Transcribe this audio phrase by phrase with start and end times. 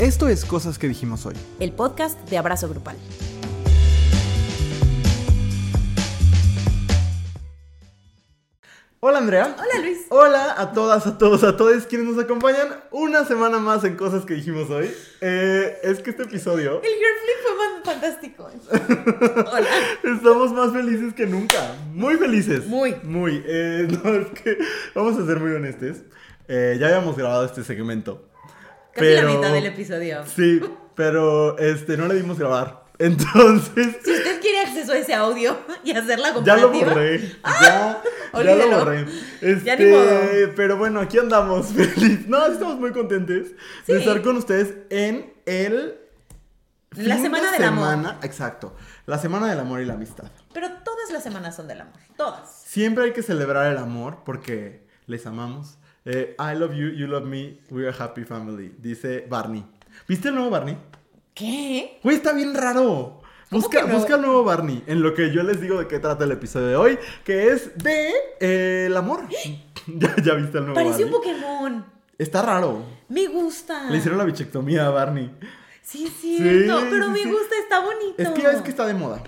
[0.00, 1.36] Esto es Cosas que dijimos hoy.
[1.60, 2.96] El podcast de Abrazo Grupal.
[8.98, 9.54] Hola Andrea.
[9.56, 10.06] Hola Luis.
[10.08, 14.24] Hola a todas, a todos, a todos quienes nos acompañan una semana más en Cosas
[14.24, 14.90] que dijimos hoy.
[15.20, 18.48] Eh, es que este episodio El Girl Flip fue más fantástico.
[19.52, 19.68] Hola.
[20.16, 21.72] estamos más felices que nunca.
[21.92, 22.66] Muy felices.
[22.66, 22.96] Muy.
[23.04, 23.44] Muy.
[23.46, 24.58] Eh, no, es que
[24.92, 25.98] vamos a ser muy honestos.
[26.48, 28.33] Eh, ya habíamos grabado este segmento.
[28.94, 30.24] Casi pero- la mitad del episodio.
[30.26, 30.60] Sí,
[30.94, 32.84] pero este, no le dimos grabar.
[32.98, 36.92] Entonces, Si usted quiere acceso a ese audio y hacer la ya lo comparativa.
[36.92, 37.32] borré.
[37.60, 38.02] Ya,
[38.44, 39.06] ya lo borré.
[39.40, 40.52] Ya ni Este, modo.
[40.56, 42.26] Pero bueno, aquí andamos feliz.
[42.28, 43.48] No, estamos muy contentos
[43.86, 43.92] Sí.
[43.92, 45.98] de estar con ustedes en el.
[46.96, 47.88] La semana de del amor.
[47.90, 48.76] semana- Exacto.
[49.06, 50.30] La semana del amor y la amistad.
[50.52, 51.94] Pero todas las semanas son del amor.
[52.16, 52.62] Todas.
[52.64, 55.78] Siempre hay que celebrar el amor porque les amamos.
[56.06, 58.74] Eh, I love you, you love me, we are happy family.
[58.78, 59.64] Dice Barney.
[60.06, 60.76] ¿Viste el nuevo Barney?
[61.32, 61.98] ¿Qué?
[62.02, 63.22] Güey, está bien raro.
[63.50, 63.94] Busca, no?
[63.94, 66.66] busca el nuevo Barney, en lo que yo les digo de qué trata el episodio
[66.66, 69.22] de hoy, que es de eh, el amor.
[69.86, 71.34] ¿Ya, ya viste el nuevo Pareció Barney?
[71.34, 71.86] un Pokémon.
[72.18, 72.84] Está raro.
[73.08, 73.90] Me gusta.
[73.90, 75.30] Le hicieron la bichectomía a Barney.
[75.82, 76.80] Sí, es cierto.
[76.80, 77.30] Sí, pero sí, me sí.
[77.30, 78.14] gusta, está bonito.
[78.18, 79.22] Es que ya ves que está de moda.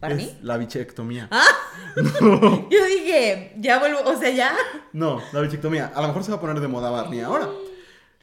[0.00, 0.24] ¿Barney?
[0.26, 1.28] Es la bichectomía.
[1.30, 1.46] Ah.
[1.96, 4.56] Yo dije, ya vuelvo, o sea, ya.
[4.92, 5.92] No, la bichectomía.
[5.94, 7.48] A lo mejor se va a poner de moda Barney ahora.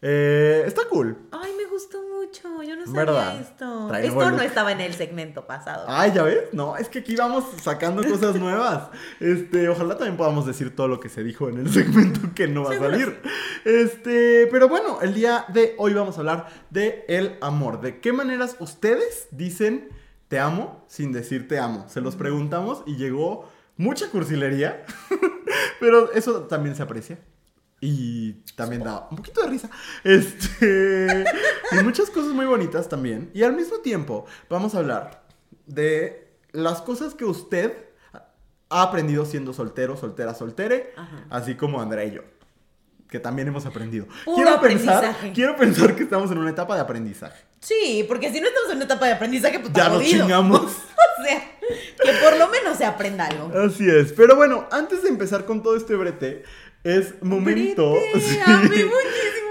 [0.01, 1.17] Eh, está cool.
[1.31, 2.61] Ay, me gustó mucho.
[2.61, 3.41] Yo no sabía ¿Verdad?
[3.41, 3.87] esto.
[3.87, 5.85] Trae esto no estaba en el segmento pasado.
[5.87, 6.53] Ay, ya ves.
[6.53, 8.89] No, es que aquí vamos sacando cosas nuevas.
[9.19, 12.63] Este, ojalá también podamos decir todo lo que se dijo en el segmento que no
[12.63, 13.19] va a salir.
[13.65, 17.81] Este, pero bueno, el día de hoy vamos a hablar de el amor.
[17.81, 19.89] ¿De qué maneras ustedes dicen
[20.27, 21.85] te amo sin decir te amo?
[21.89, 24.85] Se los preguntamos y llegó mucha cursilería,
[25.79, 27.19] pero eso también se aprecia.
[27.79, 29.69] Y también da un poquito de risa.
[30.03, 31.23] Este.
[31.71, 33.29] y muchas cosas muy bonitas también.
[33.35, 35.27] Y al mismo tiempo, vamos a hablar
[35.67, 37.85] de las cosas que usted
[38.69, 40.93] ha aprendido siendo soltero, soltera, soltere.
[40.97, 41.25] Ajá.
[41.29, 42.21] Así como Andrea y yo.
[43.09, 44.05] Que también hemos aprendido.
[44.25, 47.41] Puro quiero pensar, quiero pensar que estamos en una etapa de aprendizaje.
[47.61, 50.61] Sí, porque si no estamos en una etapa de aprendizaje, pues Ya nos chingamos.
[51.19, 53.51] O sea, que por lo menos se aprenda algo.
[53.57, 54.13] Así es.
[54.13, 56.43] Pero bueno, antes de empezar con todo este brete,
[56.83, 57.89] es momento.
[57.91, 58.37] Brete, Sí.
[58.37, 59.47] muchísimo.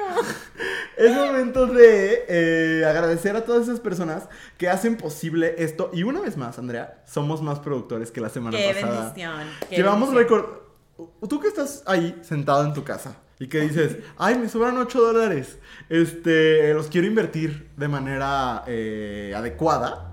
[0.97, 4.29] Es momento de eh, agradecer a todas esas personas
[4.59, 5.91] que hacen posible esto.
[5.93, 9.01] Y una vez más, Andrea, somos más productores que la semana Qué pasada.
[9.07, 9.47] bendición.
[9.69, 10.45] qué Llevamos récord.
[11.29, 15.01] Tú que estás ahí sentado en tu casa y que dices, ay, me sobran 8
[15.01, 15.59] dólares,
[15.89, 20.13] este, los quiero invertir de manera eh, adecuada.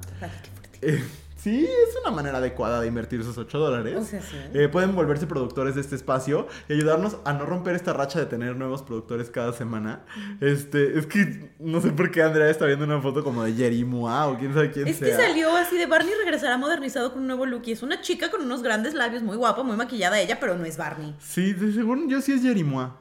[0.81, 1.01] Eh,
[1.38, 3.95] sí, es una manera adecuada de invertir esos 8 dólares.
[3.97, 4.35] O sea, sí.
[4.53, 8.25] Eh, pueden volverse productores de este espacio y ayudarnos a no romper esta racha de
[8.25, 10.01] tener nuevos productores cada semana.
[10.41, 13.85] Este, es que no sé por qué Andrea está viendo una foto como de Jerry
[13.85, 15.17] Mua o quién sabe quién Es que sea.
[15.17, 18.41] salió así de Barney regresará modernizado con un nuevo look y es una chica con
[18.41, 21.16] unos grandes labios, muy guapa, muy maquillada ella, pero no es Barney.
[21.19, 23.00] Sí, de según yo sí es Jerry Mua.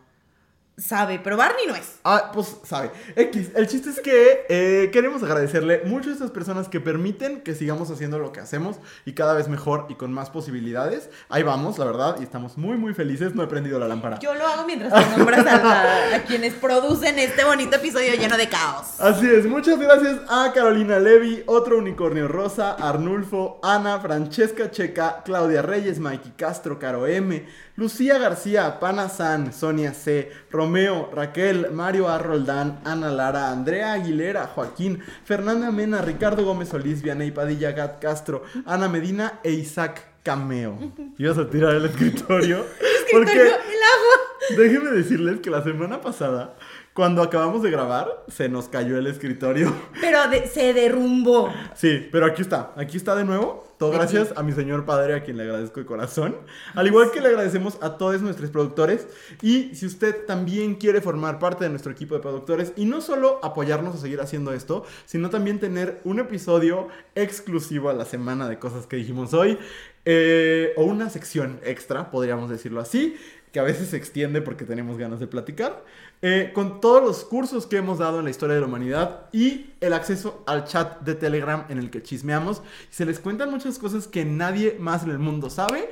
[0.78, 2.00] Sabe, pero Barney no es.
[2.02, 2.90] Ah, pues sabe.
[3.14, 7.54] X, el chiste es que eh, queremos agradecerle mucho a estas personas que permiten que
[7.54, 11.10] sigamos haciendo lo que hacemos y cada vez mejor y con más posibilidades.
[11.28, 13.34] Ahí vamos, la verdad, y estamos muy, muy felices.
[13.34, 14.18] No he prendido la lámpara.
[14.20, 18.38] Yo lo hago mientras te nombras a, la- a quienes producen este bonito episodio lleno
[18.38, 18.98] de caos.
[18.98, 25.60] Así es, muchas gracias a Carolina Levi, otro unicornio rosa, Arnulfo, Ana, Francesca Checa, Claudia
[25.60, 27.46] Reyes, Mikey Castro, Caro M,
[27.76, 32.18] Lucía García, Pana San, Sonia C, Romeo, Raquel, Mario A.
[32.18, 38.42] Roldán, Ana Lara, Andrea Aguilera, Joaquín, Fernanda Mena, Ricardo Gómez Solís, Vianey Padilla, Gat Castro,
[38.66, 40.78] Ana Medina e Isaac Cameo.
[41.18, 42.66] Ibas a tirar el escritorio.
[43.12, 44.56] Porque El agua.
[44.56, 46.54] déjenme decirles que la semana pasada,
[46.94, 49.74] cuando acabamos de grabar, se nos cayó el escritorio.
[50.00, 51.48] Pero de- se derrumbó.
[51.74, 53.66] Sí, pero aquí está, aquí está de nuevo.
[53.78, 56.36] Todo gracias a mi señor padre, a quien le agradezco de corazón.
[56.74, 59.08] Al igual que le agradecemos a todos nuestros productores.
[59.40, 63.40] Y si usted también quiere formar parte de nuestro equipo de productores y no solo
[63.42, 68.58] apoyarnos a seguir haciendo esto, sino también tener un episodio exclusivo a la semana de
[68.60, 69.58] cosas que dijimos hoy,
[70.04, 73.16] eh, o una sección extra, podríamos decirlo así,
[73.52, 75.84] que a veces se extiende porque tenemos ganas de platicar,
[76.22, 79.72] eh, con todos los cursos que hemos dado en la historia de la humanidad y
[79.80, 84.08] el acceso al chat de Telegram en el que chismeamos se les cuentan muchas cosas
[84.08, 85.90] que nadie más en el mundo sabe.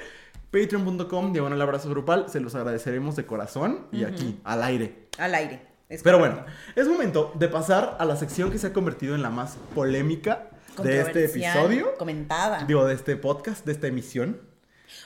[0.50, 5.08] Patreon.com, diagonal abrazo grupal, se los agradeceremos de corazón y aquí, al aire.
[5.18, 5.62] Al aire.
[5.88, 6.44] Es Pero bueno,
[6.76, 10.50] es momento de pasar a la sección que se ha convertido en la más polémica
[10.82, 12.64] de este episodio, Comentada.
[12.64, 14.40] digo, de este podcast, de esta emisión.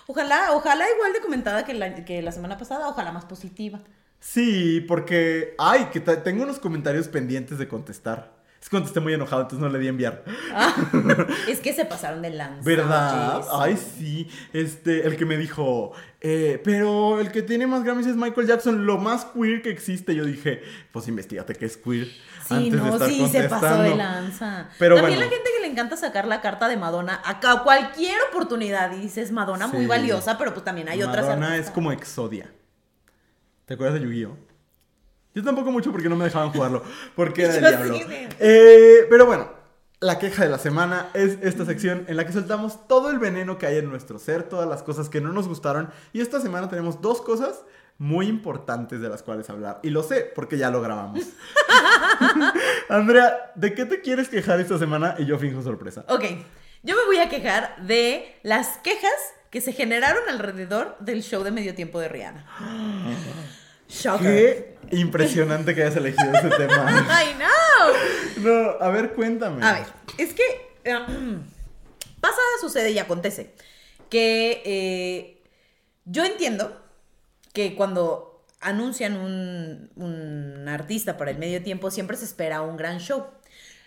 [0.07, 3.81] Ojalá, ojalá igual de comentada que la, que la semana pasada, ojalá más positiva.
[4.21, 5.55] Sí, porque.
[5.59, 8.35] Ay, que tengo unos comentarios pendientes de contestar.
[8.65, 10.25] Es que contesté muy enojado, entonces no le di a enviar.
[10.55, 10.75] Ah,
[11.49, 12.63] es que se pasaron de lanza.
[12.65, 13.43] ¿Verdad?
[13.53, 14.27] Ay, sí.
[14.55, 15.93] Este, el que me dijo,
[16.23, 20.15] eh, pero el que tiene más Grammys es Michael Jackson, lo más queer que existe.
[20.15, 20.63] Yo dije,
[20.93, 22.09] pues investigate qué es queer.
[22.47, 23.83] Sí, antes de no, estar sí, se pasó contestando.
[23.83, 24.69] de lanza.
[24.79, 25.31] Pero También bueno.
[25.31, 28.93] la gente que le encanta sacar la carta de Madonna a cualquier oportunidad.
[28.93, 29.87] Y dices, Madonna muy Sí.
[29.87, 32.51] valiosa, pero pues también hay otras Madonna es como Exodia.
[33.67, 34.37] ¿Te acuerdas de Yu-Gi-Oh?
[35.35, 36.83] Yo tampoco mucho porque no me dejaban jugarlo.
[37.17, 37.95] Porque era el Yo diablo.
[37.97, 39.49] sí, de- Eh, pero bueno,
[40.01, 43.59] la queja de la semana es esta sección en la que soltamos todo el veneno
[43.59, 45.91] que hay en nuestro ser, todas las cosas que no nos gustaron.
[46.13, 47.65] Y esta semana tenemos dos cosas
[47.99, 49.81] muy importantes de las cuales hablar.
[49.83, 51.21] Y lo sé porque ya lo grabamos.
[52.89, 55.15] Andrea, ¿de qué te quieres quejar esta semana?
[55.19, 56.05] Y yo finjo sorpresa.
[56.09, 56.25] Ok,
[56.83, 59.13] yo me voy a quejar de las quejas
[59.51, 62.45] que se generaron alrededor del show de medio tiempo de Rihanna.
[63.89, 64.77] Shocker.
[64.91, 67.07] Qué impresionante que hayas elegido ese tema.
[67.09, 68.43] ¡Ay, no!
[68.43, 69.65] No, a ver, cuéntame.
[69.65, 69.87] A ver,
[70.19, 70.43] es que
[70.85, 70.99] eh,
[72.21, 73.55] pasa, sucede y acontece
[74.11, 75.43] que eh,
[76.05, 76.84] yo entiendo
[77.55, 82.99] que cuando anuncian un, un artista para el medio tiempo siempre se espera un gran
[82.99, 83.25] show.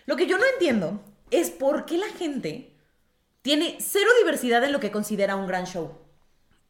[0.06, 1.00] Lo que yo no entiendo
[1.30, 2.72] es por qué la gente
[3.42, 5.92] tiene cero diversidad en lo que considera un gran show.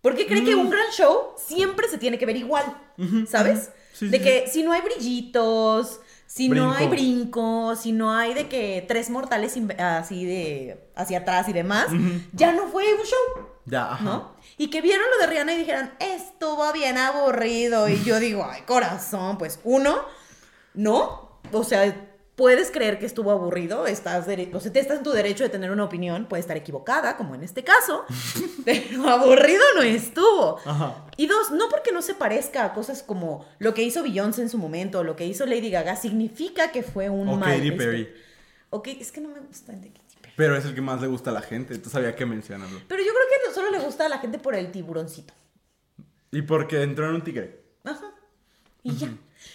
[0.01, 0.61] ¿Por qué cree que Mm.
[0.61, 2.65] un gran show siempre se tiene que ver igual?
[3.29, 3.71] ¿Sabes?
[3.93, 7.71] Sí, de sí, que si no hay brillitos, si no hay Brinco.
[7.71, 11.89] brinco, si no hay de que tres mortales así de hacia atrás y demás,
[12.33, 14.05] ya no fue un show, Ya, ajá.
[14.05, 14.33] ¿no?
[14.57, 17.89] Y que vieron lo de Rihanna y dijeron, estuvo bien aburrido.
[17.89, 19.99] Y yo digo, ay, corazón, pues uno,
[20.75, 21.41] no.
[21.53, 25.43] O sea, puedes creer que estuvo aburrido, estás, o sea, te estás en tu derecho
[25.43, 28.05] de tener una opinión, puede estar equivocada, como en este caso,
[28.65, 30.59] pero aburrido no estuvo.
[30.65, 31.05] Ajá.
[31.17, 34.51] Y dos, no porque no se parezca a cosas como lo que hizo Beyoncé en
[34.51, 37.57] su momento, o lo que hizo Lady Gaga, significa que fue un O mal.
[37.57, 38.09] Katy este- Perry.
[38.71, 39.73] Ok, es que no me gusta
[40.39, 42.81] Pero es el que más le gusta a la gente, entonces había que mencionarlo.
[42.89, 45.35] Pero yo creo que solo le gusta a la gente por el tiburoncito.
[46.31, 47.61] Y porque entró en un tigre.
[47.85, 48.07] Ajá.
[48.85, 49.09] Y ya.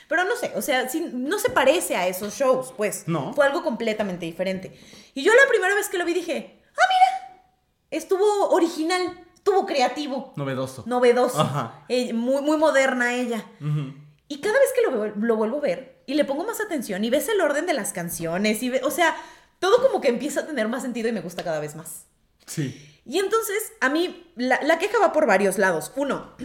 [0.09, 3.05] Pero no sé, o sea, sí, no se parece a esos shows, pues.
[3.07, 3.33] No.
[3.33, 4.77] Fue algo completamente diferente.
[5.13, 7.41] Y yo la primera vez que lo vi dije, ah, mira,
[7.89, 9.01] estuvo original,
[9.35, 10.83] estuvo creativo, Novedoso.
[10.85, 11.85] novedoso, Ajá.
[11.87, 13.45] eh, muy, muy moderna ella.
[13.61, 13.93] Ujú.
[14.27, 17.09] Y cada vez que lo, lo vuelvo a ver y le pongo más atención y
[17.09, 19.15] ves el orden de las canciones y ve- o sea,
[19.63, 22.03] todo como que empieza a tener más sentido y me gusta cada vez más.
[22.45, 22.99] Sí.
[23.05, 25.93] Y entonces, a mí, la, la queja va por varios lados.
[25.95, 26.35] Uno,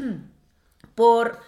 [0.94, 1.40] por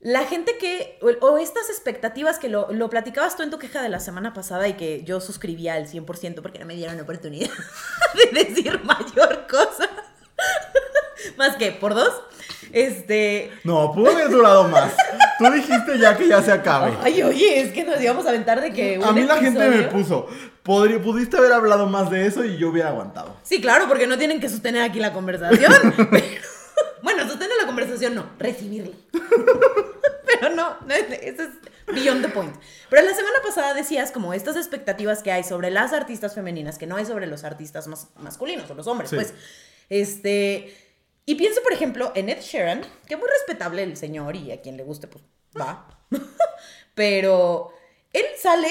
[0.00, 3.80] la gente que, o, o estas expectativas que lo, lo platicabas tú en tu queja
[3.80, 7.04] de la semana pasada y que yo suscribía al 100% porque no me dieron la
[7.04, 7.48] oportunidad
[8.34, 9.88] de decir mayor cosa.
[11.38, 12.12] Más que, por dos.
[12.72, 13.50] Este.
[13.64, 14.92] No, pudo haber durado más.
[15.38, 16.92] Tú dijiste ya que ya se acabe.
[17.02, 19.00] Ay, oye, es que nos íbamos a aventar de que.
[19.04, 20.26] A mí la gente me puso.
[20.64, 23.36] "Podrí- pudiste haber hablado más de eso y yo hubiera aguantado.
[23.42, 25.72] Sí, claro, porque no tienen que sostener aquí la conversación.
[26.10, 26.26] pero-
[27.02, 28.96] bueno, sostener la conversación no, recibirla.
[30.26, 31.48] pero no, no, eso es
[31.94, 32.54] beyond the point.
[32.90, 36.86] Pero la semana pasada decías como estas expectativas que hay sobre las artistas femeninas, que
[36.86, 39.16] no hay sobre los artistas mas- masculinos o los hombres, Sí.
[39.16, 39.34] pues.
[39.88, 40.74] Este.
[41.26, 44.76] Y pienso, por ejemplo, en Ed Sheeran, que muy respetable el señor y a quien
[44.76, 45.24] le guste, pues
[45.60, 45.86] va.
[46.94, 47.72] pero
[48.12, 48.68] él sale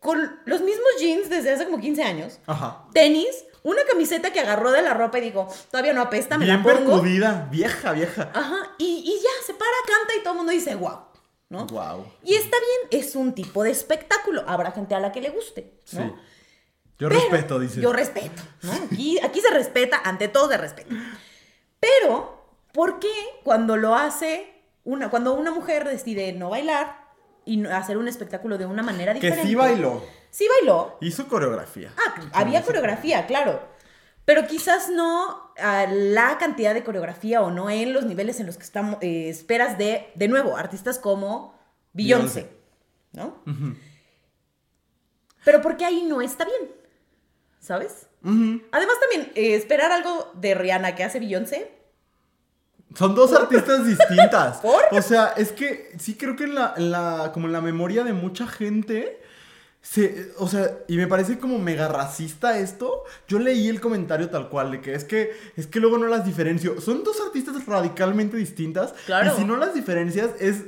[0.00, 2.84] con los mismos jeans desde hace como 15 años Ajá.
[2.94, 3.28] tenis,
[3.62, 6.62] una camiseta que agarró de la ropa y dijo, todavía no apesta, me Bien la
[6.62, 6.92] pongo.
[6.92, 8.30] percudida, vieja, vieja.
[8.34, 10.98] Ajá, y, y ya, se para, canta y todo el mundo dice, wow,
[11.50, 11.66] ¿no?
[11.66, 12.06] Wow.
[12.22, 15.74] Y está bien, es un tipo de espectáculo, habrá gente a la que le guste,
[15.92, 16.00] ¿no?
[16.02, 16.12] Sí.
[17.00, 17.82] Yo Pero- respeto, dices.
[17.82, 18.72] Yo respeto, ¿no?
[18.72, 20.94] Aquí, aquí se respeta, ante todo se respeta.
[21.80, 23.12] Pero, ¿por qué
[23.44, 24.52] cuando lo hace,
[24.84, 27.08] una, cuando una mujer decide no bailar
[27.44, 29.48] y hacer un espectáculo de una manera que diferente?
[29.48, 30.02] sí bailó.
[30.30, 31.92] Sí bailó, Hizo coreografía.
[31.96, 33.62] Ah, había coreografía, claro.
[34.24, 38.58] Pero quizás no a la cantidad de coreografía o no en los niveles en los
[38.58, 41.58] que estamos, eh, esperas de, de nuevo, artistas como
[41.94, 42.50] Beyoncé,
[43.12, 43.42] ¿no?
[45.44, 46.70] Pero porque ahí no está bien,
[47.58, 48.07] ¿sabes?
[48.22, 51.70] Además también, eh, esperar algo de Rihanna que hace Beyoncé,
[52.94, 54.56] Son dos artistas distintas.
[54.62, 54.82] ¿Por?
[54.92, 58.02] O sea, es que sí creo que en la, en la- como en la memoria
[58.02, 59.20] de mucha gente,
[59.82, 63.04] se, o sea, y me parece como mega racista esto.
[63.28, 66.24] Yo leí el comentario tal cual, de que es que, es que luego no las
[66.24, 66.80] diferencio.
[66.80, 68.94] Son dos artistas radicalmente distintas.
[69.06, 69.32] Claro.
[69.32, 70.64] Y si no las diferencias, es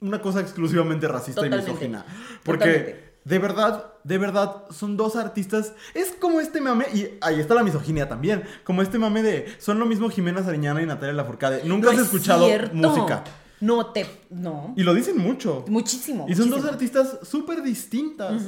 [0.00, 1.70] una cosa exclusivamente racista Totalmente.
[1.70, 2.04] y misógina.
[2.42, 3.09] Porque Totalmente.
[3.24, 5.74] De verdad, de verdad, son dos artistas.
[5.94, 8.44] Es como este mame, y ahí está la misoginia también.
[8.64, 9.54] Como este mame de.
[9.58, 11.62] Son lo mismo Jimena Sariñana y Natalia Lafourcade.
[11.64, 12.74] Nunca No has es escuchado cierto.
[12.74, 13.24] música.
[13.60, 14.06] No te.
[14.30, 14.72] No.
[14.76, 15.64] Y lo dicen mucho.
[15.68, 16.24] Muchísimo.
[16.28, 18.42] Y son dos artistas súper distintas.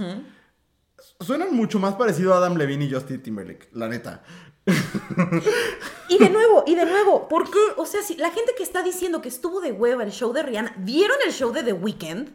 [1.20, 4.22] Suenan mucho más parecido a Adam Levine y Justin Timberlake, la neta.
[6.08, 7.58] Y de nuevo, y de nuevo, ¿por qué?
[7.76, 10.42] O sea, si la gente que está diciendo que estuvo de hueva el show de
[10.42, 12.30] Rihanna, ¿vieron el show de The Weeknd?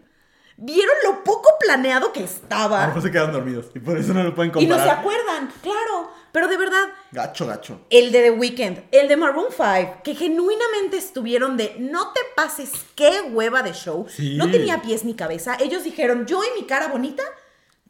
[0.59, 2.87] ¿Vieron lo poco planeado que A lo estaba?
[2.87, 4.99] mejor se quedan dormidos y por eso no lo pueden Y no se comparar.
[4.99, 6.11] acuerdan, claro.
[6.31, 7.81] Pero de verdad, Gacho, gacho.
[7.91, 12.71] el de The Weeknd, el de Maroon 5, que genuinamente estuvieron de no te pases,
[12.95, 14.07] qué hueva de show.
[14.09, 14.35] Sí.
[14.35, 15.57] No tenía pies ni cabeza.
[15.59, 17.23] Ellos dijeron, yo y mi cara bonita,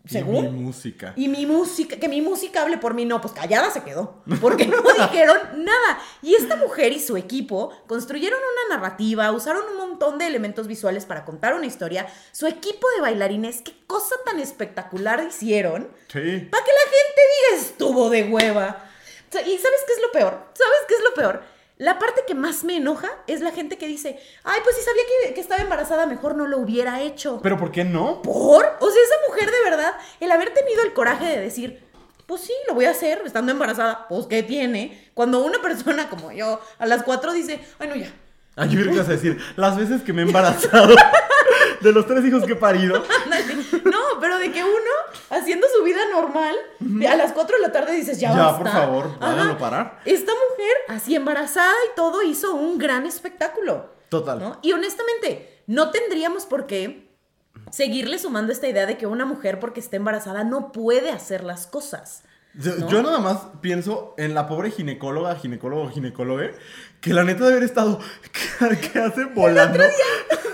[0.05, 0.45] según.
[0.45, 1.13] Y mi música.
[1.15, 4.65] Y mi música, que mi música hable por mí, no, pues callada se quedó, porque
[4.67, 5.99] no dijeron nada.
[6.21, 11.05] Y esta mujer y su equipo construyeron una narrativa, usaron un montón de elementos visuales
[11.05, 12.07] para contar una historia.
[12.31, 16.19] Su equipo de bailarines, qué cosa tan espectacular hicieron, Sí.
[16.51, 18.83] para que la gente diga estuvo de hueva.
[19.29, 20.31] O sea, ¿Y sabes qué es lo peor?
[20.53, 21.56] ¿Sabes qué es lo peor?
[21.77, 25.03] La parte que más me enoja es la gente que dice, ay, pues si sabía
[25.27, 27.39] que, que estaba embarazada, mejor no lo hubiera hecho.
[27.43, 28.21] Pero ¿por qué no?
[28.23, 28.65] ¿Por?
[28.79, 31.87] O sea, esa mujer de verdad, el haber tenido el coraje de decir,
[32.25, 35.09] pues sí, lo voy a hacer estando embarazada, pues ¿qué tiene?
[35.13, 38.11] Cuando una persona como yo a las cuatro dice, ay no, ya.
[38.55, 40.95] Ay, yo creo que vas a decir, las veces que me he embarazado
[41.81, 43.03] de los tres hijos que he parido.
[44.27, 44.91] Pero de que uno,
[45.29, 46.53] haciendo su vida normal,
[47.09, 48.57] a las cuatro de la tarde dices, ya, Ya, basta.
[48.57, 50.01] por favor, háganlo parar.
[50.03, 53.89] Esta mujer, así embarazada y todo, hizo un gran espectáculo.
[54.09, 54.39] Total.
[54.39, 54.59] ¿no?
[54.61, 57.09] Y honestamente, no tendríamos por qué
[57.71, 61.65] seguirle sumando esta idea de que una mujer porque está embarazada no puede hacer las
[61.65, 62.23] cosas.
[62.53, 62.89] Yo, ¿no?
[62.89, 66.51] yo nada más pienso en la pobre ginecóloga, ginecólogo, ginecóloga,
[66.99, 67.99] que la neta de haber estado,
[68.59, 69.83] que, que hace volando.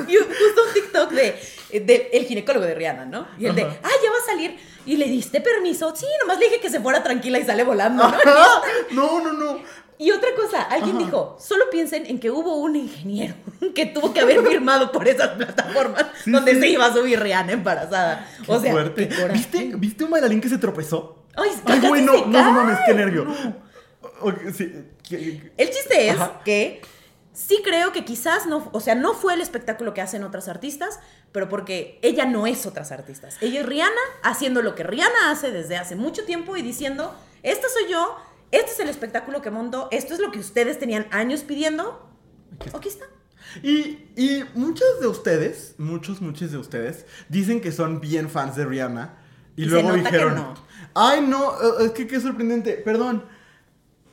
[0.08, 1.40] Y justo un TikTok de,
[1.80, 3.28] de el ginecólogo de Rihanna, ¿no?
[3.40, 3.78] Y el de, Ajá.
[3.84, 4.58] ah, ya va a salir.
[4.86, 5.96] ¿Y le diste permiso?
[5.96, 8.04] Sí, nomás le dije que se fuera tranquila y sale volando.
[8.04, 8.10] ¿no?
[8.16, 8.62] Ajá.
[8.92, 9.60] No, no, no.
[9.98, 11.06] Y otra cosa, alguien Ajá.
[11.06, 13.36] dijo, solo piensen en que hubo un ingeniero
[13.76, 16.60] que tuvo que haber firmado por esas plataformas Sí, donde sí.
[16.60, 18.28] se iba a subir Rihanna embarazada.
[18.46, 19.08] Qué o sea, fuerte.
[19.08, 19.34] qué coraje.
[19.34, 21.24] ¿Viste, ¿Viste un bailarín que se tropezó?
[21.36, 23.26] Ay, Ay, güey, no, no, no mames, qué nervio.
[24.56, 24.72] Sí,
[25.58, 26.42] El chiste es Ajá.
[26.46, 26.82] que
[27.34, 31.00] sí creo que quizás no, o sea, no fue el espectáculo que hacen otras artistas,
[31.32, 33.38] pero porque ella no es otras artistas.
[33.42, 37.68] Ella es Rihanna haciendo lo que Rihanna hace desde hace mucho tiempo y diciendo, esta
[37.70, 38.16] soy yo,
[38.52, 42.08] este es el espectáculo que monto, esto es lo que ustedes tenían años pidiendo.
[42.74, 43.06] Aquí está.
[43.62, 48.66] Y, y muchos de ustedes, muchos, muchos de ustedes, dicen que son bien fans de
[48.66, 49.18] Rihanna.
[49.56, 50.54] Y, Y luego dijeron, no.
[50.96, 53.26] ay no, eh, es que qué sorprendente, perdón.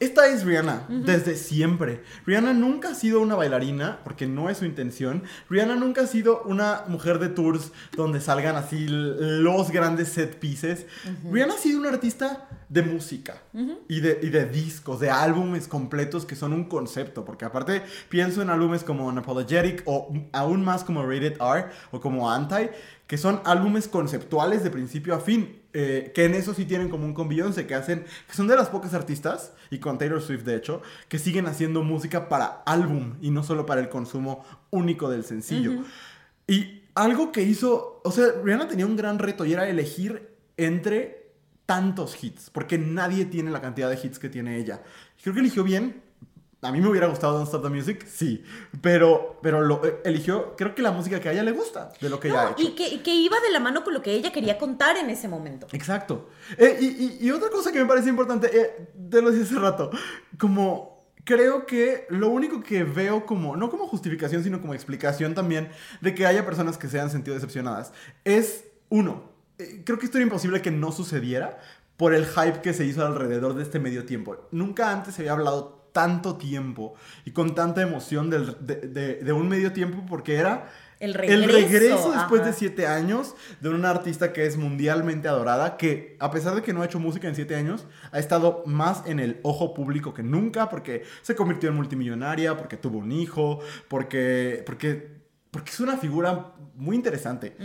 [0.00, 2.02] Esta es Rihanna, desde siempre.
[2.24, 5.24] Rihanna nunca ha sido una bailarina, porque no es su intención.
[5.50, 10.86] Rihanna nunca ha sido una mujer de tours donde salgan así los grandes set pieces.
[11.30, 13.42] Rihanna ha sido una artista de música
[13.88, 17.26] y, de, y de discos, de álbumes completos que son un concepto.
[17.26, 22.30] Porque aparte pienso en álbumes como Unapologetic o aún más como Rated R o como
[22.30, 22.70] Anti,
[23.06, 25.59] que son álbumes conceptuales de principio a fin.
[25.72, 28.56] Eh, que en eso sí tienen como un con Beyoncé, que hacen, que son de
[28.56, 33.14] las pocas artistas, y con Taylor Swift de hecho, que siguen haciendo música para álbum
[33.20, 35.84] y no solo para el consumo único del sencillo.
[36.46, 41.32] Y algo que hizo, o sea, Rihanna tenía un gran reto y era elegir entre
[41.66, 44.82] tantos hits, porque nadie tiene la cantidad de hits que tiene ella.
[45.18, 46.02] Y creo que eligió bien.
[46.62, 48.44] A mí me hubiera gustado Don't Stop the Music, sí,
[48.82, 52.10] pero, pero lo eh, eligió, creo que la música que a ella le gusta, de
[52.10, 52.62] lo que ella ha No, hecho.
[52.62, 55.08] y que, y que iba de la mano con lo que ella quería contar en
[55.08, 55.66] ese momento.
[55.72, 56.28] Exacto.
[56.58, 59.54] Eh, y, y- y otra cosa que me parece importante, eh, te lo dije hace
[59.58, 59.90] rato,
[60.38, 65.70] como creo que lo único que veo como, no como justificación, sino como explicación también
[66.00, 67.92] de que haya personas que se han sentido decepcionadas,
[68.24, 71.58] es uno, eh, creo que esto era imposible que no sucediera
[71.96, 74.36] por el hype que se hizo alrededor de este medio tiempo.
[74.50, 76.94] Nunca antes se había hablado tanto tiempo
[77.24, 80.68] y con tanta emoción del- de, de- de un medio tiempo porque era
[81.00, 82.50] El el regreso, regreso después ajá.
[82.50, 86.72] de siete años de una artista que es mundialmente adorada, que a pesar de que
[86.74, 90.22] no ha hecho música en siete años, ha estado más en el ojo público que
[90.22, 95.19] nunca, porque se convirtió en multimillonaria, porque tuvo un hijo, porque, porque,
[95.50, 97.56] porque es una figura muy interesante.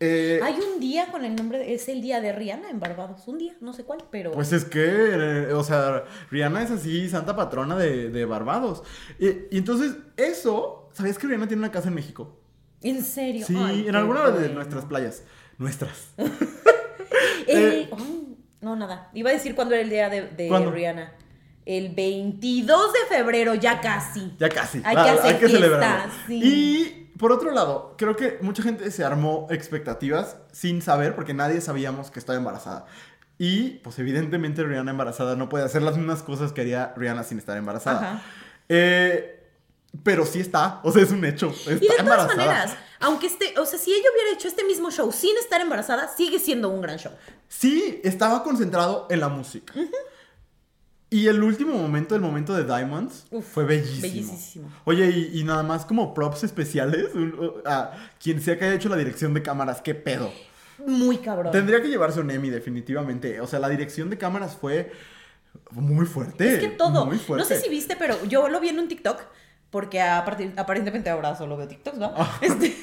[0.00, 3.26] Eh, Hay un día con el nombre, de- es el día de Rihanna en Barbados.
[3.26, 4.32] Un día, no sé cuál, pero.
[4.32, 8.82] Pues es que, eh, o sea, Rihanna es así, santa patrona de, de Barbados.
[9.18, 12.38] Y, y entonces, eso, ¿sabías que Rihanna tiene una casa en México?
[12.82, 13.46] ¿En serio?
[13.46, 15.22] Sí, Ay, en alguna de nuestras playas.
[15.58, 16.12] Nuestras.
[17.46, 19.10] El- ay, no, nada.
[19.14, 20.70] Iba a decir cuándo era el día de, de.
[20.70, 21.12] Rihanna.
[21.64, 24.32] El 22 de febrero, ya casi.
[24.38, 24.78] Ya casi.
[24.84, 26.12] Hay que Ah, hacer celebrarlo.
[26.26, 26.40] sí.
[26.42, 31.60] Y por otro lado, creo que mucha gente se armó expectativas sin saber, porque nadie
[31.60, 32.84] sabíamos que estaba embarazada.
[33.38, 37.38] Y pues evidentemente Rihanna embarazada no puede hacer las mismas cosas que haría Rihanna sin
[37.38, 37.98] estar embarazada.
[38.00, 38.22] Ajá.
[38.68, 39.38] Eh,
[40.02, 41.50] Pero sí está, o sea, es un hecho.
[41.50, 42.34] Está Y de todas embarazada.
[42.34, 46.08] maneras, aunque esté, o sea, si ella hubiera hecho este mismo show sin estar embarazada,
[46.16, 47.12] sigue siendo un gran show.
[47.46, 49.72] Sí, estaba concentrado en la música.
[51.12, 54.02] Y el último momento, el momento de Diamonds, Uf, fue bellísimo.
[54.02, 54.72] bellísimo.
[54.84, 57.92] Oye, y, y nada más como props especiales un- a
[58.22, 60.32] quien sea que haya hecho la dirección de cámaras, qué pedo.
[60.86, 61.52] Muy cabrón.
[61.52, 63.40] Tendría que llevarse un Emmy, definitivamente.
[63.40, 64.90] O sea, la dirección de cámaras fue
[65.70, 66.54] muy fuerte.
[66.54, 67.04] Es que todo.
[67.06, 67.42] Muy fuerte.
[67.42, 69.20] No sé si viste, pero yo lo vi en un TikTok,
[69.70, 72.12] porque a partir- aparentemente ahora solo veo TikToks, ¿no?
[72.16, 72.38] Ah.
[72.40, 72.74] Este,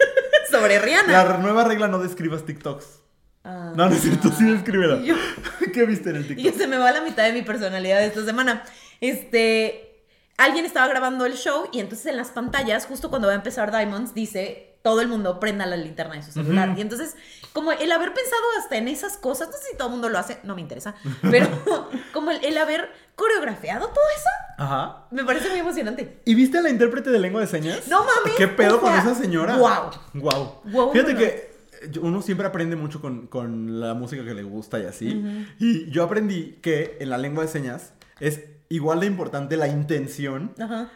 [0.50, 1.12] sobre Rihanna.
[1.24, 3.01] La nueva regla no describas TikToks.
[3.44, 3.72] Ah.
[3.74, 4.96] No, no es cierto, sí descríbela.
[4.96, 5.16] Y yo-
[5.74, 6.56] ¿Qué viste en el Y TikTok?
[6.56, 8.62] se me va la mitad de mi personalidad de esta semana.
[9.00, 10.04] Este,
[10.36, 13.70] alguien estaba grabando el show y entonces en las pantallas, justo cuando va a empezar
[13.70, 16.74] Diamonds, dice, todo el mundo prenda la linterna de su celular.
[16.76, 17.14] Y entonces,
[17.52, 20.18] como el haber pensado hasta en esas cosas, no sé si todo el mundo lo
[20.18, 20.94] hace, no me interesa,
[21.30, 21.48] pero
[22.12, 25.06] como el, el haber coreografiado todo eso, Ajá.
[25.10, 26.20] me parece muy emocionante.
[26.24, 27.86] ¿Y viste a la intérprete de lengua de señas?
[27.88, 29.56] No mames, ¿Qué pedo o con esa señora?
[29.56, 29.90] guau.
[30.14, 30.60] Guau.
[30.64, 31.51] Guau, Fíjate no, que yo-
[32.00, 35.22] uno siempre aprende mucho con, con la música que le gusta y así.
[35.58, 40.54] Y yo aprendí que en la lengua de señas es igual de importante la intención
[40.58, 40.90] Ajá.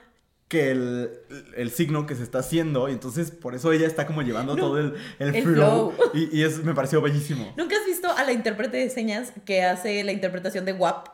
[0.48, 1.10] que el,
[1.56, 2.88] el signo que se está haciendo.
[2.88, 5.92] Y entonces por eso ella está como llevando No, todo el, el el flow.
[5.92, 6.10] flow.
[6.14, 7.52] Y, y eso me pareció bellísimo.
[7.56, 11.08] ¿Nunca has visto a la intérprete de señas que hace la interpretación de WAP?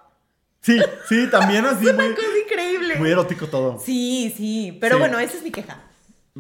[0.61, 2.95] Sí, sí, también así Es una muy, cosa increíble.
[2.97, 3.81] muy erótico todo.
[3.85, 5.01] Sí, sí, pero Sí.
[5.01, 5.83] bueno, esa es mi queja.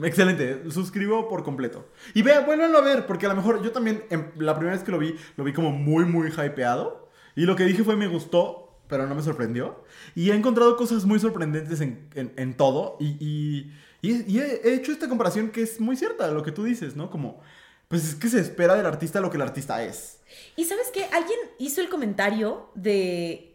[0.00, 1.86] Excelente, suscribo por completo.
[2.14, 4.84] Y vea, vuélvanlo a ver, porque a lo mejor yo también, en- la primera vez
[4.84, 7.10] que lo vi, lo vi como muy, muy hypeado.
[7.36, 9.84] Y lo que dije fue, me gustó, pero no me sorprendió.
[10.14, 12.96] Y he encontrado cosas muy sorprendentes en, en- todo.
[13.00, 13.70] Y,
[14.00, 17.10] y- he hecho esta comparación que es muy cierta, lo que tú dices, ¿no?
[17.10, 17.40] Como,
[17.88, 20.20] pues es que se espera del artista lo que el artista es.
[20.56, 23.51] Y sabes qué, alguien hizo el comentario de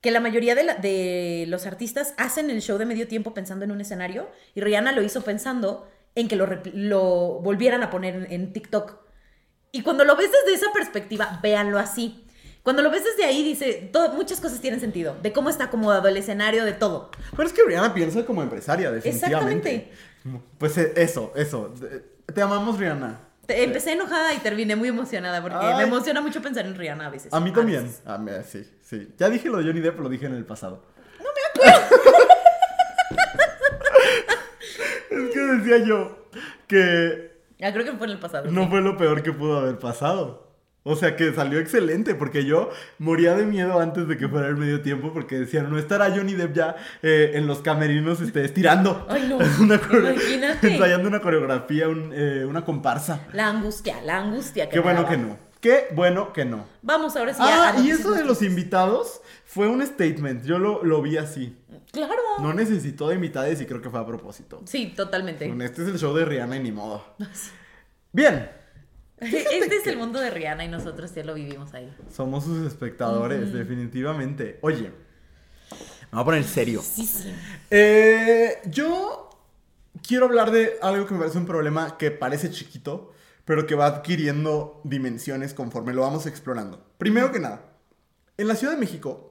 [0.00, 3.64] que la mayoría de, la- de los artistas hacen el show de medio tiempo pensando
[3.64, 8.32] en un escenario y Rihanna lo hizo pensando en que lo, volvieran a poner en,
[8.32, 8.96] en TikTok.
[9.72, 12.24] Y cuando lo ves desde esa perspectiva, véanlo así.
[12.62, 16.08] Cuando lo ves desde ahí, dice, todo- muchas cosas tienen sentido, de cómo está acomodado
[16.08, 17.10] el escenario, de todo.
[17.36, 19.92] Pero es que Rihanna piensa como empresaria, definitivamente.
[20.58, 21.72] Pues eh, eso, eso.
[22.34, 23.27] Te amamos, Rihanna.
[23.48, 25.76] Empecé enojada y terminé muy emocionada porque Ay.
[25.78, 27.32] me emociona mucho pensar en Rihanna a veces.
[27.32, 27.84] A mí también.
[27.84, 28.02] veces.
[28.06, 29.08] A mí, sí, sí.
[29.16, 30.82] Ya dije lo de Johnny Depp, lo dije en el pasado.
[35.10, 36.28] es que decía yo
[36.66, 37.28] que
[37.60, 38.50] Ah, creo que fue en el pasado.
[38.50, 38.68] no sí.
[38.70, 40.47] fue lo peor que pudo haber pasado.
[40.90, 44.56] O sea que salió excelente porque yo moría de miedo antes de que fuera el
[44.56, 49.06] medio tiempo porque decían, no estará Johnny Depp ya eh, en los camerinos este, estirando.
[49.10, 49.36] Ay, no.
[49.60, 50.72] Una Imagínate.
[50.72, 53.26] ensayando una coreografía, un, eh, una comparsa.
[53.34, 54.68] La angustia, la angustia.
[54.70, 55.10] Que Qué bueno daba.
[55.10, 55.38] que no.
[55.60, 56.64] Qué bueno que no.
[56.80, 60.44] Vamos ahora sí a Ah, y eso de los invitados fue un statement.
[60.44, 61.54] Yo lo, lo vi así.
[61.92, 62.14] Claro.
[62.40, 64.62] No necesitó de invitades y creo que fue a propósito.
[64.64, 65.52] Sí, totalmente.
[65.64, 67.04] Este es el show de Rihanna y ni modo.
[68.12, 68.50] Bien,
[69.20, 71.92] Este es el mundo de Rihanna y nosotros ya lo vivimos ahí.
[72.10, 74.58] somos sus espectadores, definitivamente.
[74.62, 74.92] Oye,
[76.10, 76.80] me voy a poner serio.
[76.82, 77.34] Sí, sí.
[77.70, 79.28] Eh, yo
[80.06, 83.12] quiero hablar de algo que me parece un problema que parece chiquito,
[83.44, 86.84] pero que va adquiriendo dimensiones conforme lo vamos explorando.
[86.98, 87.62] Primero que nada,
[88.36, 89.28] en la Ciudad de México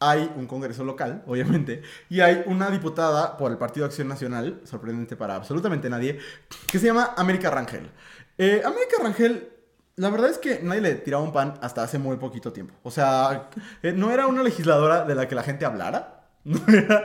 [0.00, 5.16] hay un congreso local, obviamente, y hay una diputada por el Partido Acción Nacional, sorprendente
[5.16, 6.18] para absolutamente nadie,
[6.66, 7.90] que se llama América Rangel.
[8.38, 9.48] Eh, América Rangel,
[9.96, 12.74] la verdad es que nadie le tiraba un pan hasta hace muy poquito tiempo.
[12.82, 13.50] O sea,
[13.82, 16.14] eh, no era una legisladora de la que la gente hablara.
[16.48, 17.04] No era,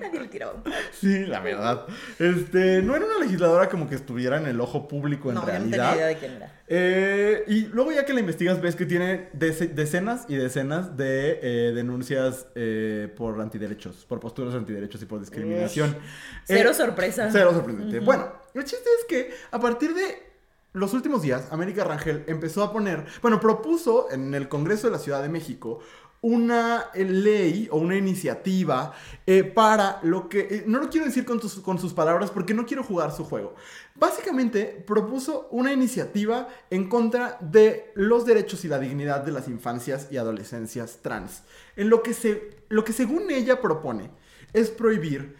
[0.00, 0.54] Nadie le tiraba.
[0.54, 1.86] un- Sí, la verdad.
[2.18, 5.46] Este, no era una legisladora como que estuviera en el ojo público en No, yo
[5.46, 5.90] no realidad.
[5.90, 6.52] tenía idea de quién era.
[6.66, 11.38] Eh, y luego ya que la investigas ves que tiene dece- decenas y decenas de
[11.42, 15.96] eh, denuncias eh, por antiderechos, por posturas antiderechos y por discriminación.
[16.44, 17.28] Cero sorpresa.
[17.30, 18.00] Cero sorprendente.
[18.00, 20.30] Bueno, el chiste es que a partir de
[20.74, 24.98] los últimos días, América Rangel empezó a poner, bueno, propuso en el Congreso de la
[24.98, 25.80] Ciudad de México
[26.24, 28.92] una eh, ley o una iniciativa
[29.26, 32.54] eh, para lo que, eh, no lo quiero decir con, tus- con sus palabras porque
[32.54, 33.54] no quiero jugar su juego.
[33.96, 40.08] Básicamente propuso una iniciativa en contra de los derechos y la dignidad de las infancias
[40.12, 41.42] y adolescencias trans.
[41.74, 44.10] En lo que, se, lo que según ella propone
[44.52, 45.36] es prohibir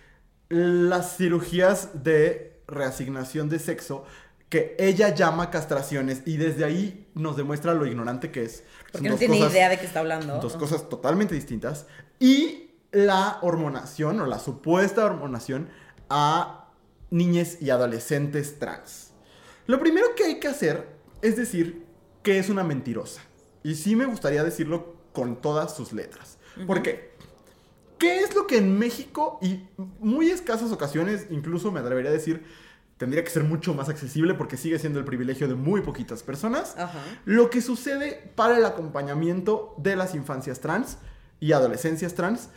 [0.48, 4.04] las cirugías de reasignación de sexo
[4.48, 8.64] que ella llama castraciones y desde ahí nos demuestra lo ignorante que es.
[8.92, 10.38] Porque Son no tiene cosas- idea de qué está hablando.
[10.40, 11.86] Dos cosas totalmente distintas.
[12.18, 15.70] Y la hormonación o la supuesta hormonación
[16.10, 16.68] a
[17.10, 19.12] niñas y adolescentes trans.
[19.66, 20.86] Lo primero que hay que hacer
[21.22, 21.86] es decir
[22.22, 23.22] que es una mentirosa.
[23.62, 26.36] Y sí me gustaría decirlo con todas sus letras.
[26.66, 27.11] ¿Por qué?
[28.02, 29.60] ¿Qué es lo que en México y
[30.00, 32.44] muy escasas ocasiones, incluso me atrevería a decir,
[32.96, 36.74] tendría que ser mucho más accesible porque sigue siendo el privilegio de muy poquitas personas?
[36.76, 37.00] Ajá.
[37.24, 40.98] Lo que sucede para el acompañamiento de las infancias trans
[41.40, 42.48] y adolescencias trans.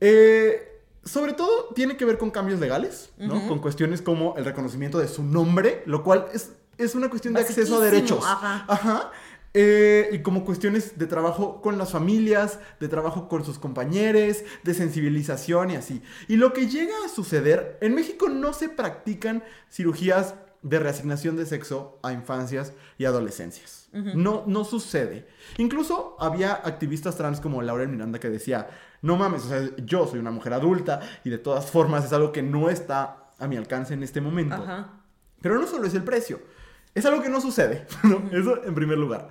[0.00, 0.68] eh,
[1.04, 3.48] sobre todo tiene que ver con cambios legales, ¿no?
[3.48, 7.40] Con cuestiones como el reconocimiento de su nombre, lo cual es, es una cuestión de
[7.40, 8.24] acceso a derechos.
[8.24, 8.64] ajá.
[8.68, 9.10] Ajá.
[9.54, 14.74] Eh, y como cuestiones de trabajo con las familias, de trabajo con sus compañeros, de
[14.74, 16.02] sensibilización y así.
[16.28, 21.44] Y lo que llega a suceder, en México no se practican cirugías de reasignación de
[21.44, 23.88] sexo a infancias y adolescencias.
[23.92, 25.26] no, no sucede.
[25.58, 28.68] Incluso había activistas trans como Laura Miranda que decía,
[29.02, 32.32] no mames, o sea, yo soy una mujer adulta y de todas formas es algo
[32.32, 34.54] que no está a mi alcance en este momento.
[34.54, 35.02] Ajá.
[35.42, 36.40] Pero no solo es el precio,
[36.94, 38.22] es algo que no sucede, ¿no?
[38.32, 39.28] Eso en primer lugar.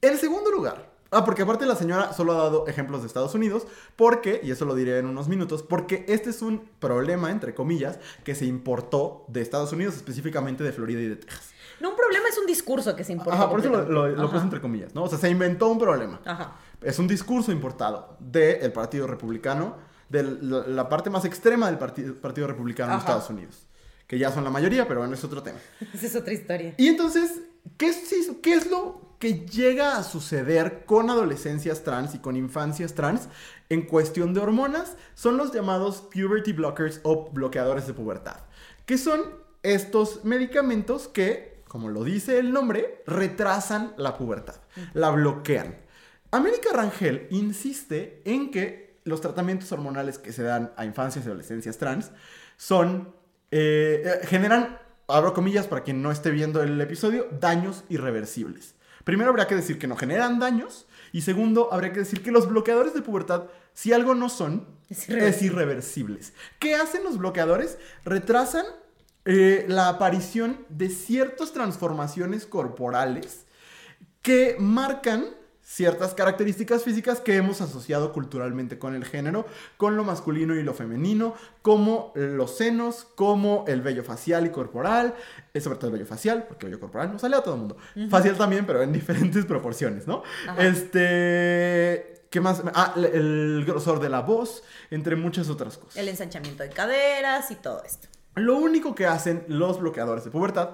[0.00, 3.66] En segundo lugar, ah, porque aparte la señora solo ha dado ejemplos de Estados Unidos,
[3.96, 7.98] porque, y eso lo diré en unos minutos, porque este es un problema, entre comillas,
[8.22, 11.54] que se importó de Estados Unidos, específicamente de Florida y de Texas.
[11.80, 13.34] No, un problema es un discurso que se importa.
[13.34, 15.04] Ajá, por eso lo, lo, puse entre comillas, ¿no?
[15.04, 16.20] O sea, se inventó un problema.
[16.24, 16.56] Ajá.
[16.80, 19.76] Es un discurso importado del Partido Republicano,
[20.08, 23.06] de la, parte más extrema del partido, partido Republicano en Ajá.
[23.06, 23.63] Estados Unidos.
[24.06, 25.58] Que ya son la mayoría, pero bueno, es otro tema.
[25.94, 26.74] Esa es otra historia.
[26.76, 27.40] Y entonces,
[27.76, 28.02] ¿qué es,
[28.42, 33.28] qué es lo que llega a suceder con adolescencias trans y con infancias trans
[33.68, 34.96] en cuestión de hormonas?
[35.14, 38.36] Son los llamados puberty blockers o bloqueadores de pubertad,
[38.86, 39.22] que son
[39.62, 44.56] estos medicamentos que, como lo dice el nombre, retrasan la pubertad,
[44.92, 45.76] la bloquean.
[46.30, 51.78] América Rangel insiste en que los tratamientos hormonales que se dan a infancias y adolescencias
[51.78, 52.10] trans
[52.56, 53.14] son
[53.50, 54.78] eh, eh, generan,
[55.08, 58.74] abro comillas para quien no esté viendo el episodio, daños irreversibles.
[59.04, 62.48] Primero habría que decir que no generan daños y segundo habría que decir que los
[62.48, 65.46] bloqueadores de pubertad, si algo no son, Es es, irreversible.
[65.46, 66.32] irreversibles.
[66.58, 67.78] ¿Qué hacen los bloqueadores?
[68.04, 68.64] Retrasan
[69.26, 73.44] eh, la aparición de ciertas transformaciones corporales
[74.22, 75.26] que marcan
[75.66, 79.46] ciertas características físicas que hemos asociado culturalmente con el género,
[79.78, 85.14] con lo masculino y lo femenino, como los senos, como el vello facial y corporal,
[85.54, 87.60] eh, sobre todo el vello facial, porque el vello corporal no sale a todo el
[87.60, 87.76] mundo.
[88.10, 90.22] Facial también, pero en diferentes proporciones, ¿no?
[90.46, 90.62] Ajá.
[90.62, 92.10] Este...
[92.30, 92.62] ¿Qué más?
[92.74, 95.96] Ah, el- el grosor de la voz, entre muchas otras cosas.
[95.96, 98.08] El ensanchamiento de caderas y todo esto.
[98.34, 100.70] Lo único que hacen los bloqueadores de pubertad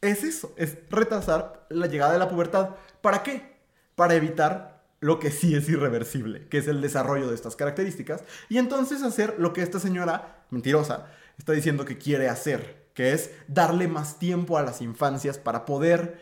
[0.00, 2.70] es eso, es retrasar la llegada de la pubertad.
[3.00, 3.53] ¿Para qué?
[3.94, 8.58] Para evitar lo que sí es irreversible, que es el desarrollo de estas características, y
[8.58, 13.88] entonces hacer lo que esta señora mentirosa está diciendo que quiere hacer, que es darle
[13.88, 16.20] más tiempo a las infancias para poder,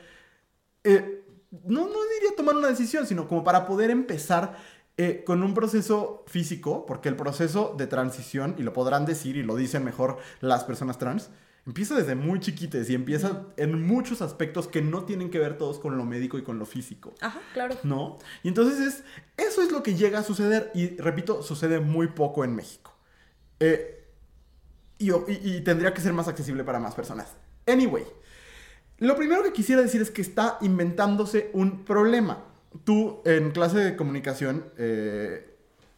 [0.85, 1.25] eh,
[1.65, 4.57] no, no diría tomar una decisión, sino como para poder empezar
[4.97, 9.43] eh, con un proceso físico, porque el proceso de transición, y lo podrán decir y
[9.43, 11.31] lo dicen mejor las personas trans,
[11.67, 15.79] empieza desde muy chiquites y empieza en muchos aspectos que no tienen que ver todos
[15.79, 17.15] con lo médico y con lo físico.
[17.21, 17.77] Ajá, claro.
[17.85, 18.19] ¿No?
[18.43, 19.05] Y entonces es,
[19.37, 22.93] eso es lo que llega a suceder y repito, sucede muy poco en México.
[23.61, 24.05] Eh,
[24.99, 27.35] y, y- y tendría que ser más accesible para más personas.
[27.67, 28.05] Anyway,
[28.99, 32.45] lo primero que quisiera decir es que está inventándose un problema.
[32.85, 35.52] Tú en clase de comunicación eh,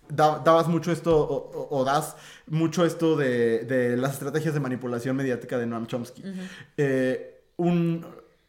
[0.09, 2.17] da- dabas mucho esto o, o- o das
[2.49, 6.23] mucho esto de, de las estrategias de manipulación mediática de Noam Chomsky.
[6.77, 8.05] Eh, un-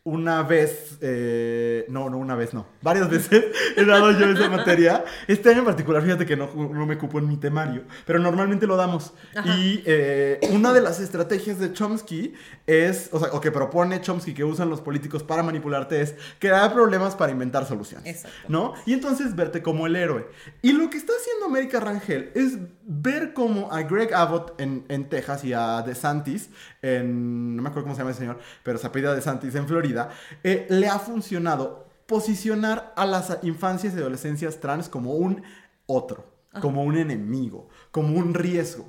[0.06, 3.44] una vez, eh, no, no una vez, no, varias veces
[3.76, 5.04] he dado yo esa materia.
[5.28, 8.68] Este año en particular, fíjate que no, no me cupo en mi temario, pero normalmente
[8.68, 9.14] lo damos.
[9.36, 9.50] Ajá.
[9.58, 12.36] Y eh, una de las estrategias de Chomsky
[12.68, 16.72] es, o sea, o que propone Chomsky que usan los políticos para manipularte es crear
[16.72, 18.06] problemas para inventar soluciones.
[18.06, 18.38] Exacto.
[18.48, 18.76] ¿No?
[18.86, 20.28] Y entonces verte como el héroe.
[20.62, 25.10] Y lo que está haciendo América Rangel es ver cómo a Greg Abbott en, en
[25.10, 26.52] Texas y a DeSantis
[26.84, 30.12] en, no me acuerdo cómo se llama ese señor, pero se apellida DeSantis en Florida,
[30.44, 35.42] eh, le ha funcionado posicionar a las infancias y adolescencias trans como un
[35.88, 38.88] otro, como un enemigo, como un riesgo.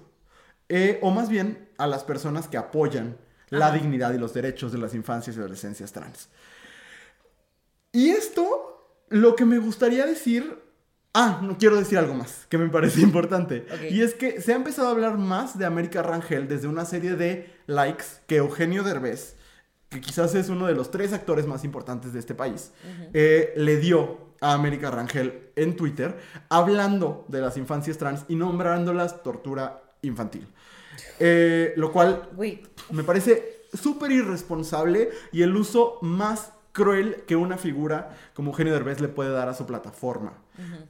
[0.69, 3.17] Eh, o más bien a las personas que apoyan
[3.49, 3.77] la Ajá.
[3.77, 6.29] dignidad y los derechos de las infancias y adolescencias trans.
[7.93, 10.66] Y esto, lo que me gustaría decir...
[11.19, 13.67] Ah, no quiero decir algo más, que me parece importante.
[13.91, 17.17] Y es que se ha empezado a hablar más de América Rangel desde una serie
[17.17, 19.35] de likes que Eugenio Derbez,
[19.89, 22.73] que quizás es uno de los tres actores más importantes de este país,
[23.15, 26.19] eh, le dio a América Rangel en Twitter,
[26.51, 30.47] hablando de las infancias trans y nombrándolas tortura infantil.
[31.19, 32.29] Eh, lo cual
[32.91, 39.01] me parece súper irresponsable y el uso más cruel que una figura como Eugenio Derbez
[39.01, 40.35] le puede dar a su plataforma.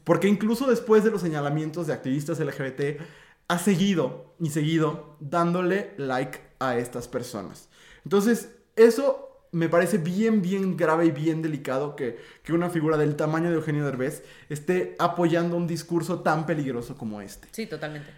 [0.02, 3.00] Porque incluso después de los señalamientos de activistas LGBT,
[3.46, 7.68] ha seguido y seguido dándole like a estas personas.
[8.02, 13.14] Entonces, eso me parece bien, bien grave y bien delicado que, que, una figura del
[13.14, 17.46] tamaño de Eugenio Derbez esté apoyando un discurso tan peligroso como este.
[17.52, 18.10] Sí, totalmente.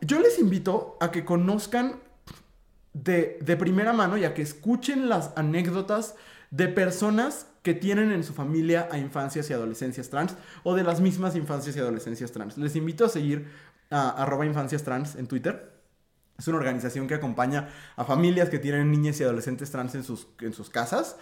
[0.00, 2.00] Yo les invito a que conozcan
[2.94, 6.14] de, de primera mano y a que escuchen las anécdotas
[6.50, 11.00] de personas que tienen en su familia a infancias y adolescencias trans o de las
[11.00, 12.56] mismas infancias y adolescencias trans.
[12.58, 13.48] Les invito a seguir
[13.90, 15.80] a infancias trans en Twitter.
[16.38, 20.26] Es una organización que acompaña a familias que tienen niñas y adolescentes trans en sus,
[20.40, 21.16] en sus casas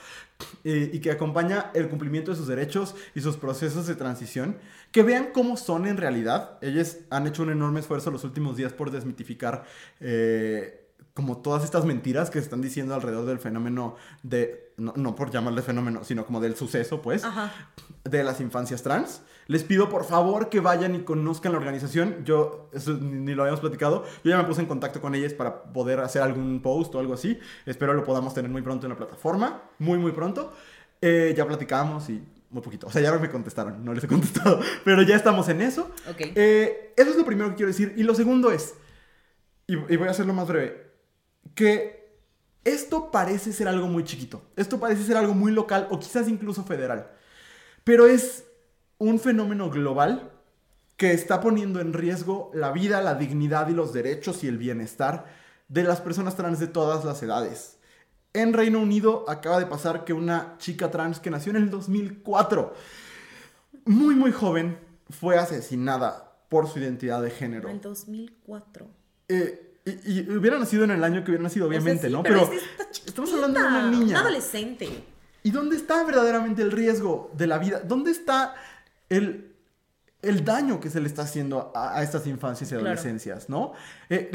[0.62, 4.58] eh, y que acompaña el cumplimiento de sus derechos y sus procesos de transición.
[4.92, 6.56] Que vean cómo son en realidad.
[6.62, 9.64] Ellos han hecho un enorme esfuerzo los últimos días por desmitificar
[9.98, 10.87] eh,
[11.18, 15.62] como todas estas mentiras que se están diciendo alrededor del fenómeno de, no, por llamarle
[15.62, 17.24] fenómeno, sino como del suceso, pues,
[18.04, 19.22] de las infancias trans.
[19.48, 22.24] Les pido por favor que vayan y conozcan la organización.
[22.24, 25.64] Yo, eso ni, lo habíamos platicado, yo ya me puse en contacto con ellas para
[25.64, 27.36] poder hacer algún post o algo así.
[27.66, 30.52] Espero lo podamos tener muy pronto en la plataforma, muy, muy pronto.
[31.02, 32.86] Eh, ya platicamos y muy poquito.
[32.86, 35.90] O sea, ya no me contestaron, no les he contestado, pero ya estamos en eso.
[36.16, 37.92] Eh, eso es lo primero que quiero decir.
[37.96, 38.76] Y lo segundo es,
[39.66, 40.87] y, y voy a hacerlo más breve
[41.54, 42.16] que
[42.64, 46.64] esto parece ser algo muy chiquito, esto parece ser algo muy local o quizás incluso
[46.64, 47.10] federal,
[47.84, 48.44] pero es
[48.98, 50.32] un fenómeno global
[50.96, 55.26] que está poniendo en riesgo la vida, la dignidad y los derechos y el bienestar
[55.68, 57.78] de las personas trans de todas las edades.
[58.32, 62.74] En Reino Unido acaba de pasar que una chica trans que nació en el 2004,
[63.84, 67.68] muy muy joven, fue asesinada por su identidad de género.
[67.68, 68.86] En el 2004.
[69.28, 69.67] Eh,
[70.04, 72.22] y, hubiera nacido en el año que hubiera nacido, obviamente, ¿no?
[72.22, 72.50] Pero,
[73.06, 74.20] estamos hablando de una niña.
[74.20, 74.88] Un adolescente.
[75.42, 77.80] ¿Y dónde está verdaderamente el riesgo de la vida?
[77.80, 78.54] ¿Dónde está
[79.08, 79.54] el,
[80.22, 83.72] el daño que se le está haciendo a, estas infancias y adolescencias, ¿no?
[84.10, 84.30] Eh,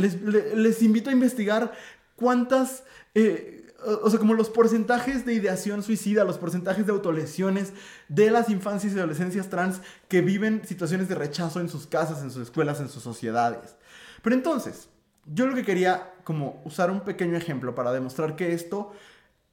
[0.55, 1.73] les, invito a investigar
[2.15, 2.83] cuántas...
[3.13, 3.59] Eh,
[4.01, 7.73] o sea, como los porcentajes de ideación suicida, los porcentajes de autolesiones
[8.07, 12.31] de las infancias y adolescencias trans que viven situaciones de rechazo en sus casas, en
[12.31, 13.75] sus escuelas, en sus sociedades.
[14.21, 14.87] Pero entonces,
[15.25, 18.93] yo lo que quería como usar un pequeño ejemplo para demostrar que esto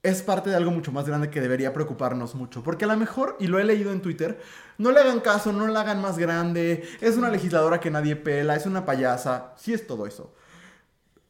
[0.02, 2.62] es parte de algo mucho más grande que debería preocuparnos mucho.
[2.62, 4.40] Porque a lo mejor, y lo he leído en Twitter,
[4.78, 8.56] no le hagan caso, no la hagan más grande, es una legisladora que nadie pela,
[8.56, 10.34] es una payasa, sí es todo eso.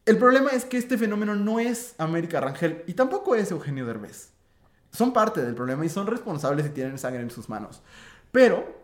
[0.07, 4.31] El problema es que este fenómeno no es América Rangel y tampoco es Eugenio Derbez.
[4.93, 7.83] Son parte del problema y son responsables y tienen sangre en sus manos.
[8.33, 8.80] Pero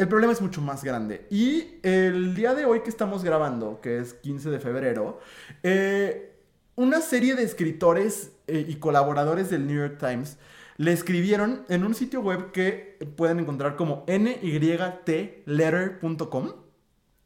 [0.00, 1.26] el problema es mucho más grande.
[1.28, 5.20] Y el día de hoy que estamos grabando, que es 15 de febrero,
[5.62, 6.38] eh,
[6.74, 10.38] una serie de escritores eh, y colaboradores del New York Times
[10.78, 16.52] le escribieron en un sitio web que pueden encontrar como nytletter.com.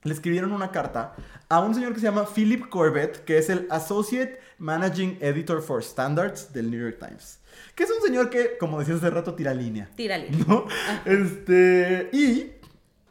[0.03, 1.15] Le escribieron una carta
[1.49, 5.81] a un señor que se llama Philip Corbett, que es el Associate Managing Editor for
[5.81, 7.39] Standards del New York Times.
[7.75, 9.89] Que es un señor que, como decías hace rato, tira línea.
[9.95, 10.45] Tira línea.
[10.49, 10.67] ¿no?
[11.05, 12.54] Este, y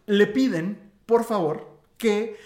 [0.06, 2.38] le piden, por favor, que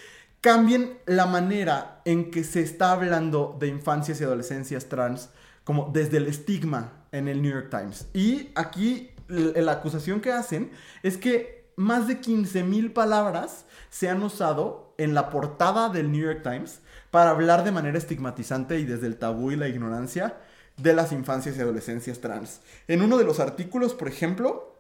[0.41, 5.29] cambien la manera en que se está hablando de infancias y adolescencias trans,
[5.63, 8.07] como desde el estigma en el New York Times.
[8.13, 10.71] Y aquí la acusación que hacen
[11.03, 16.21] es que más de 15 mil palabras se han usado en la portada del New
[16.21, 16.79] York Times
[17.11, 20.37] para hablar de manera estigmatizante y desde el tabú y la ignorancia
[20.77, 22.61] de las infancias y adolescencias trans.
[22.87, 24.75] En uno de los artículos, por ejemplo,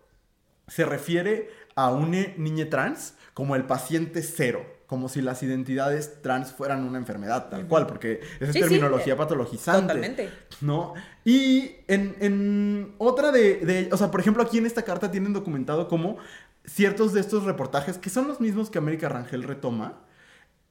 [0.67, 6.51] se refiere a una niña trans como el paciente cero, como si las identidades trans
[6.51, 9.81] fueran una enfermedad, tal cual, porque esa es terminología eh, patologizante.
[9.81, 10.29] Totalmente.
[10.61, 10.95] ¿No?
[11.23, 16.17] Y en, otra de, o sea, por ejemplo, aquí en esta carta tienen documentado cómo
[16.65, 19.99] ciertos de estos reportajes, que son los mismos que América Rangel retoma,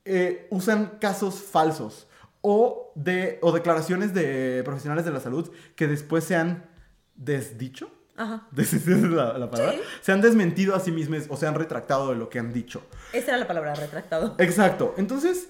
[0.05, 2.09] eh, usan casos falsos
[2.41, 6.65] o, de, o declaraciones de profesionales de la salud que después se han
[7.15, 8.47] desdicho Ajá.
[9.11, 9.75] la, la palabra.
[10.01, 12.83] Se han desmentido a sí mismos o se han retractado de lo que han dicho.
[13.13, 14.35] Esa era la palabra, retractado.
[14.39, 14.95] Exacto.
[14.97, 15.49] Entonces,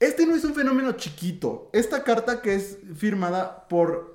[0.00, 1.70] este no es un fenómeno chiquito.
[1.72, 4.14] Esta carta que es firmada por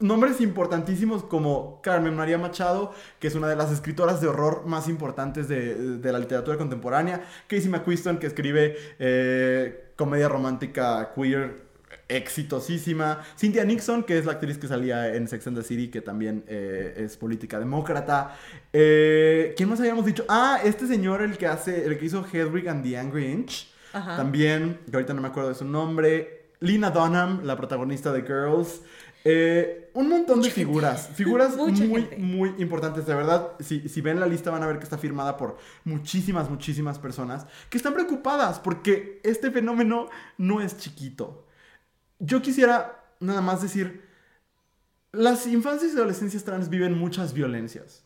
[0.00, 4.88] nombres importantísimos como Carmen María Machado, que es una de las escritoras de horror más
[4.88, 11.69] importantes de, la literatura contemporánea, Casey McQuiston, que escribe eh, comedia romántica queer
[12.10, 13.20] exitosísima.
[13.38, 16.44] Cynthia Nixon, que es la actriz que salía en Sex and the City, que también
[16.48, 18.36] eh, es política demócrata.
[18.72, 20.24] Eh, ¿Quién más habíamos dicho?
[20.28, 23.68] Ah, este señor, el que hace, el que hizo Hedwig and the Angry Inch.
[23.92, 26.52] También, que ahorita no me acuerdo de su nombre.
[26.60, 28.82] Lina Dunham, la protagonista de Girls.
[29.24, 30.66] Eh, un montón Mucha de gente.
[30.68, 32.16] figuras, figuras Mucha muy, gente.
[32.16, 33.04] muy importantes.
[33.06, 36.48] De verdad, si, si ven la lista van a ver que está firmada por muchísimas,
[36.48, 41.44] muchísimas personas que están preocupadas porque este fenómeno no es chiquito.
[42.20, 44.02] Yo quisiera nada más decir,
[45.12, 48.04] las infancias y adolescencias trans viven muchas violencias.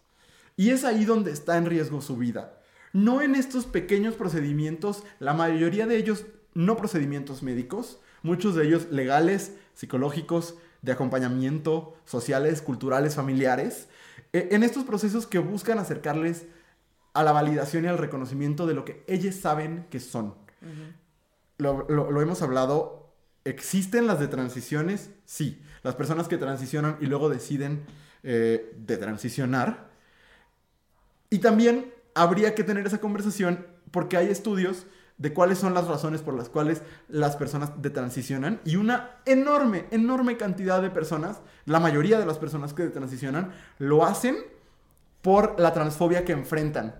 [0.56, 2.60] Y es ahí donde está en riesgo su vida.
[2.92, 6.24] No en estos pequeños procedimientos, la mayoría de ellos
[6.54, 13.88] no procedimientos médicos, muchos de ellos legales, psicológicos, de acompañamiento, sociales, culturales, familiares,
[14.32, 16.46] eh, en estos procesos que buscan acercarles
[17.14, 20.34] a la validación y al reconocimiento de lo que ellos saben que son.
[21.58, 23.03] Lo, lo- lo hemos hablado,
[23.44, 25.10] ¿existen las de transiciones?
[25.24, 27.84] Sí, las personas que transicionan y luego deciden
[28.22, 29.90] eh, de transicionar.
[31.30, 34.86] Y también habría que tener esa conversación porque hay estudios
[35.18, 40.36] de cuáles son las razones por las cuales las personas detransicionan y una enorme, enorme
[40.36, 44.36] cantidad de personas, la mayoría de las personas que detransicionan, lo hacen
[45.22, 46.96] por la transfobia que enfrentan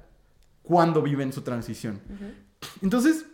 [0.62, 2.00] cuando viven su transición.
[2.82, 3.26] Entonces,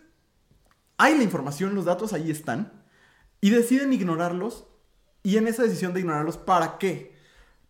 [0.97, 2.80] hay la información, los datos ahí están,
[3.41, 4.65] y deciden ignorarlos,
[5.23, 7.15] y en esa decisión de ignorarlos, ¿para qué?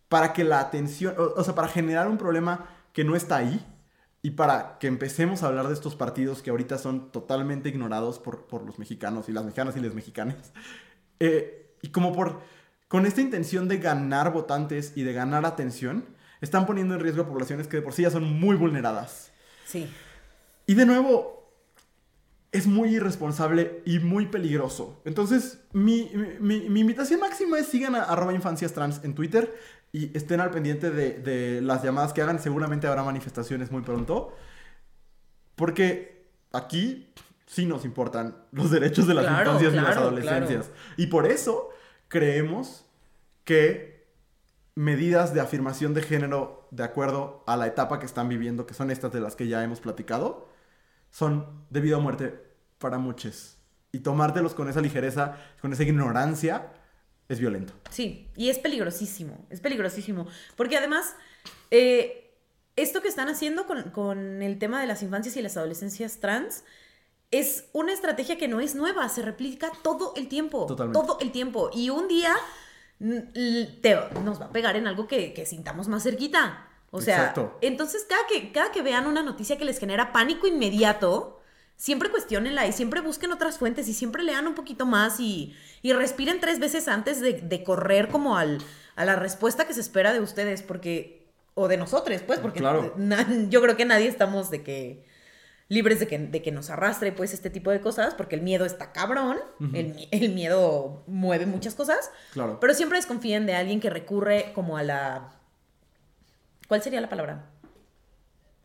[0.08, 3.66] Para que la atención, o, o sea, para generar un problema que no está ahí,
[4.22, 8.46] y para que empecemos a hablar de estos partidos que ahorita son totalmente ignorados por,
[8.46, 10.52] por los mexicanos y las mexicanas y las mexicanas.
[11.24, 12.40] Eh, y como por,
[12.88, 16.04] con esta intención de ganar votantes y de ganar atención,
[16.40, 19.30] están poniendo en riesgo a poblaciones que de por sí ya son muy vulneradas.
[19.64, 19.88] Sí.
[20.66, 21.41] Y de nuevo,
[22.52, 25.00] es muy irresponsable y muy peligroso.
[25.04, 29.54] Entonces, mi, mi- mi invitación máxima es sigan a arroba infancias trans en Twitter
[29.90, 32.38] y estén al pendiente de, de las llamadas que hagan.
[32.38, 34.34] Seguramente habrá manifestaciones muy pronto.
[35.54, 37.12] Porque aquí
[37.46, 40.70] sí nos importan los derechos de las Claro, infancias y las claro, adolescencias.
[40.96, 41.70] Y por eso
[42.08, 42.84] creemos
[43.44, 44.06] que
[44.74, 48.90] medidas de afirmación de género de acuerdo a la etapa que están viviendo, que son
[48.90, 50.48] estas de las que ya hemos platicado,
[51.12, 52.34] son de vida o muerte
[52.78, 53.58] para muchos.
[53.92, 56.72] Y tomártelos con esa ligereza, con esa ignorancia,
[57.28, 57.72] es violento.
[57.90, 60.26] Sí, y es peligrosísimo, es peligrosísimo.
[60.56, 61.14] Porque además,
[61.70, 62.34] eh,
[62.74, 66.64] esto que están haciendo con, con el tema de las infancias y las adolescencias trans
[67.30, 70.66] es una estrategia que no es nueva, se replica todo el tiempo.
[70.66, 70.98] Totalmente.
[71.00, 71.70] Todo el tiempo.
[71.72, 72.34] Y un día
[72.98, 76.68] te- nos va a pegar en algo que, que sintamos más cerquita.
[76.94, 77.58] O sea, Exacto.
[77.62, 81.40] entonces cada que, cada que vean una noticia que les genera pánico inmediato,
[81.76, 85.92] siempre cuestionenla y siempre busquen otras fuentes y siempre lean un poquito más y, y
[85.94, 88.58] respiren tres veces antes de, de correr como al,
[88.94, 92.92] a la respuesta que se espera de ustedes, porque, o de nosotros, pues, porque Claro.
[92.98, 95.04] na- yo creo que nadie estamos de que
[95.68, 98.66] libres de que, de que nos arrastre pues este tipo de cosas, porque el miedo
[98.66, 99.38] está cabrón,
[99.72, 102.60] el, el miedo mueve muchas cosas, Claro.
[102.60, 105.38] pero siempre desconfíen de alguien que recurre como a la...
[106.72, 107.44] ¿Cuál sería la palabra?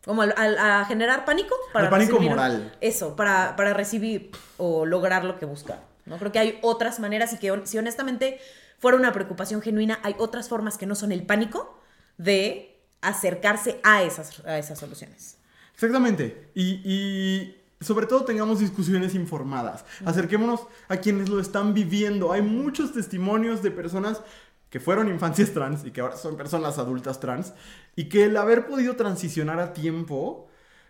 [0.02, 1.54] Como al- al- a, generar pánico.
[1.74, 2.74] Al pánico recibir- moral.
[2.80, 5.80] Eso, para, para recibir o lograr lo que busca.
[6.06, 6.16] ¿no?
[6.16, 8.40] Creo que hay otras maneras y que si honestamente
[8.78, 11.78] fuera una preocupación genuina, hay otras formas que no son el pánico
[12.16, 15.36] de acercarse a esas, a esas soluciones.
[15.74, 16.48] Exactamente.
[16.54, 19.84] Y, y sobre todo tengamos discusiones informadas.
[20.06, 22.32] Acerquémonos a quienes lo están viviendo.
[22.32, 24.22] Hay muchos testimonios de personas
[24.70, 27.54] que fueron infancias trans y que ahora son personas adultas trans
[27.96, 30.48] y que el haber podido transicionar a tiempo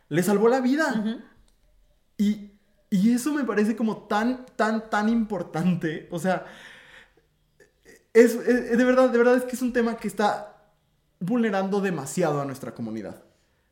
[0.08, 1.22] les salvó la vida.
[2.16, 2.52] y,
[2.90, 6.08] y eso me parece como tan, tan, tan importante.
[6.10, 6.46] O sea,
[8.14, 10.54] es, es- de verdad, de verdad es que es un tema que está
[11.20, 13.22] vulnerando demasiado a nuestra comunidad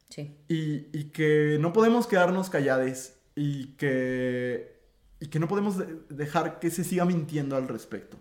[0.08, 0.36] Sí.
[0.48, 4.75] y, y que no podemos quedarnos callades y que,
[5.20, 8.16] y que no podemos de- dejar que se siga mintiendo al respecto.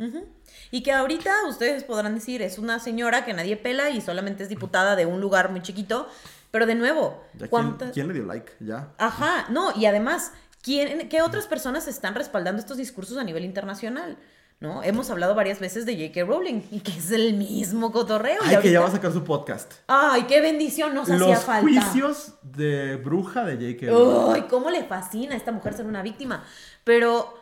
[0.71, 4.49] Y que ahorita ustedes podrán decir, es una señora que nadie pela y solamente es
[4.49, 6.07] diputada de un lugar muy chiquito.
[6.51, 7.91] Pero de nuevo, Ya, ¿quién, ¿cuántas...
[7.91, 8.53] quién le dio like?
[8.61, 8.93] Ya.
[8.97, 10.31] Ajá, no, y además,
[10.63, 14.17] ¿quién, ¿qué otras personas están respaldando estos discursos a nivel internacional?
[14.65, 14.81] ¿No?
[14.81, 16.25] Hemos hablado varias veces de J.K.
[16.25, 18.41] Rowling y que es el mismo cotorreo.
[18.49, 19.71] y Ay, que ya va a sacar su podcast.
[19.85, 21.61] Ay, qué bendición nos hacía Los falta.
[21.61, 23.91] juicios de bruja de J.K.
[23.91, 24.33] Rowling.
[24.33, 26.43] Ay, cómo le fascina a esta mujer ser una víctima.
[26.83, 27.35] Pero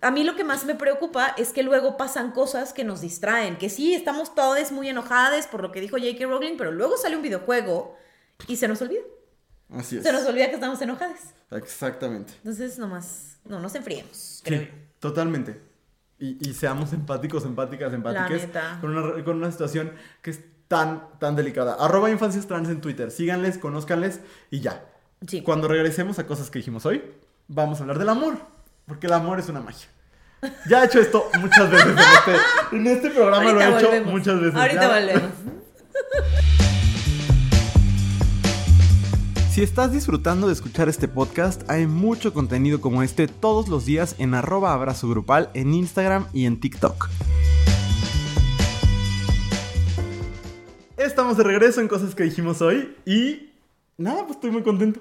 [0.00, 3.58] a mí lo que más me preocupa es que luego pasan cosas que nos distraen.
[3.58, 6.24] Que sí, estamos todos muy enojadas por lo que dijo J.K.
[6.24, 7.94] Rowling, pero luego sale un videojuego
[8.48, 9.02] y se nos olvida.
[9.70, 10.02] Así es.
[10.02, 11.34] Se nos olvida que estamos enojadas.
[11.50, 12.32] Exactamente.
[12.38, 14.40] Entonces, nomás, no nos enfriemos.
[14.44, 14.68] Sí,
[14.98, 15.68] totalmente.
[16.20, 18.42] Y, y seamos empáticos, empáticas, empáticas
[18.80, 19.90] con una, con una situación
[20.22, 21.74] que es tan, tan delicada.
[21.80, 23.10] Arroba infancias trans en Twitter.
[23.10, 24.84] Síganles, conózcanles y ya.
[25.26, 25.42] Sí.
[25.42, 27.02] Cuando regresemos a cosas que dijimos hoy,
[27.48, 28.36] vamos a hablar del amor.
[28.86, 29.88] Porque el amor es una magia.
[30.68, 33.86] Ya he hecho esto muchas veces en este, en este programa, lo he Ahorita hecho
[33.88, 34.12] volvemos.
[34.12, 34.54] muchas veces.
[34.60, 35.30] Ahorita Ya- volvemos.
[39.60, 44.16] Si estás disfrutando de escuchar este podcast, hay mucho contenido como este todos los días
[44.18, 47.10] en arroba abrazo grupal en Instagram y en TikTok.
[50.96, 53.50] Estamos de regreso en cosas que dijimos hoy y
[53.98, 55.00] nada, pues estoy muy contento.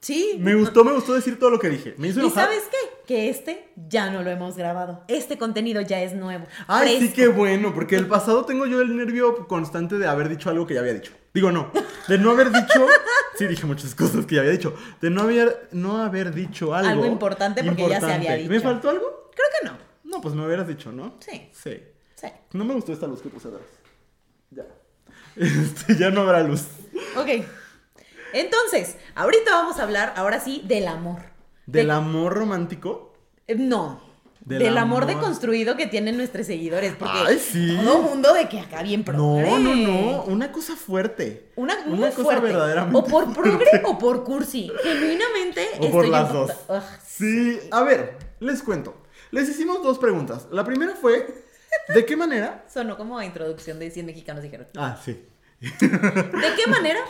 [0.00, 0.36] Sí.
[0.38, 1.96] Me gustó, me gustó decir todo lo que dije.
[1.98, 2.44] Me hizo ¿Y enojar.
[2.44, 2.87] sabes qué?
[3.08, 5.02] Que este ya no lo hemos grabado.
[5.08, 6.46] Este contenido ya es nuevo.
[6.66, 10.50] Ay, sí, qué bueno, porque el pasado tengo yo el nervio constante de haber dicho
[10.50, 11.12] algo que ya había dicho.
[11.32, 11.72] Digo, no,
[12.06, 12.86] de no haber dicho,
[13.38, 16.90] sí dije muchas cosas que ya había dicho, de no haber, no haber dicho algo.
[16.90, 18.48] Algo importante porque ya se había importante.
[18.50, 18.68] ¿Me dicho.
[18.68, 19.30] faltó algo?
[19.34, 19.78] Creo que no.
[20.04, 21.16] No, pues me hubieras dicho, ¿no?
[21.20, 21.48] Sí.
[21.50, 21.82] Sí.
[22.14, 22.28] Sí.
[22.52, 23.62] No me gustó esta luz que puse atrás.
[24.50, 24.66] Ya.
[25.36, 26.66] Este, ya no habrá luz.
[27.16, 27.42] Ok.
[28.34, 31.27] Entonces, ahorita vamos a hablar, ahora sí, del amor.
[31.68, 33.12] Del De- amor romántico.
[33.46, 34.06] Eh, No.
[34.40, 35.14] Del Del, amor, amor.
[35.14, 36.94] deconstruido que tienen nuestros seguidores.
[36.98, 37.76] Porque Ay, sí.
[37.84, 39.42] todo mundo de que acá bien progre.
[39.50, 40.22] No, no, no.
[40.24, 41.50] Una cosa fuerte.
[41.56, 42.46] Una, muy Una cosa fuerte.
[42.46, 43.82] verdaderamente O por progre fuerte.
[43.84, 44.70] o por cursi.
[44.82, 46.50] Genuinamente O por estoy las dos.
[46.68, 48.94] Ugh, Sí, a ver, les cuento.
[49.32, 50.46] Les hicimos dos preguntas.
[50.50, 51.44] La primera fue,
[51.94, 52.64] ¿de qué manera?
[52.72, 54.66] Sonó como a introducción de 100 mexicanos dijeron.
[54.78, 55.20] Ah, sí.
[55.60, 57.00] ¿De qué manera?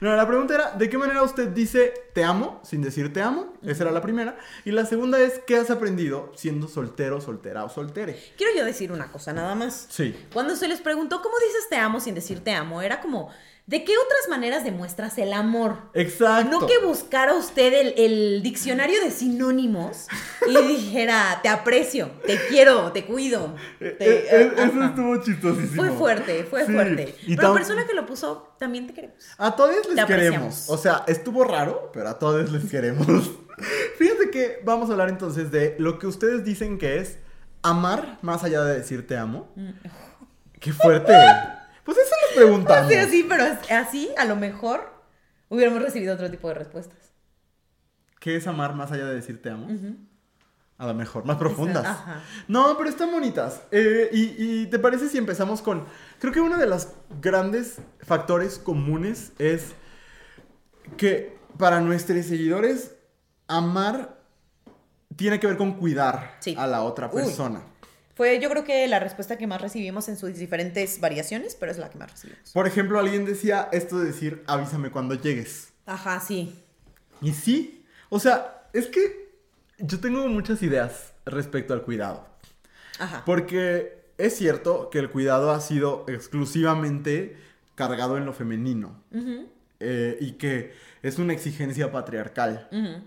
[0.00, 3.54] No, la pregunta era, ¿de qué manera usted dice te amo sin decir te amo?
[3.62, 4.36] Esa era la primera.
[4.64, 8.18] Y la segunda es, ¿qué has aprendido siendo soltero, soltera o soltere?
[8.36, 9.86] Quiero yo decir una cosa nada más.
[9.88, 10.14] Sí.
[10.32, 13.30] Cuando se les preguntó cómo dices te amo sin decir te amo, era como,
[13.70, 15.76] ¿de qué otras maneras demuestras el amor?
[15.94, 16.50] Exacto.
[16.60, 20.08] No que buscara usted el, el diccionario de sinónimos
[20.48, 23.54] y dijera, te aprecio, te quiero, te cuido.
[23.78, 25.76] Eh, te- eh, eh, eso estuvo chistosísimo.
[25.84, 26.72] Fue fuerte, fue Sí.
[26.72, 27.14] fuerte.
[27.26, 29.16] Y Pero la persona que lo puso, también te queremos.
[29.38, 30.68] A todos les queremos.
[30.68, 33.06] O sea, estuvo raro, pero a todos les queremos.
[33.98, 37.18] Fíjense que vamos a hablar entonces de lo que ustedes dicen que es
[37.62, 39.48] amar más allá de decir te amo.
[39.54, 39.70] Mm.
[40.58, 41.12] Qué fuerte.
[41.82, 42.88] Pues eso nos preguntamos.
[42.90, 44.92] Sí, así, pero as- así a lo mejor
[45.48, 46.98] hubiéramos recibido otro tipo de respuestas.
[48.18, 49.68] ¿Qué es amar más allá de decir te amo?
[50.78, 51.84] A lo mejor, más profundas.
[51.86, 52.22] Ajá.
[52.48, 53.62] No, pero están bonitas.
[53.70, 55.84] Eh, y, y te parece si empezamos con...
[56.20, 56.88] Creo que uno de los
[57.20, 59.72] grandes factores comunes es
[60.96, 62.94] que para nuestros seguidores,
[63.46, 64.18] amar
[65.16, 66.54] tiene que ver con cuidar Sí.
[66.58, 67.22] a la otra Uy.
[68.20, 71.78] Fue yo creo que la respuesta que más recibimos en sus diferentes variaciones, pero es
[71.78, 72.50] la que más recibimos.
[72.52, 75.72] Por ejemplo, alguien decía esto de decir avísame cuando llegues.
[75.86, 76.62] Ajá, sí.
[77.22, 79.32] Y sí, o sea, es que
[79.78, 82.28] yo tengo muchas ideas respecto al cuidado.
[82.98, 83.22] Ajá.
[83.24, 87.38] Porque es cierto que el cuidado ha sido exclusivamente
[87.74, 89.02] cargado en lo femenino
[89.78, 92.68] eh, y que es una exigencia patriarcal.
[92.70, 93.02] ujú.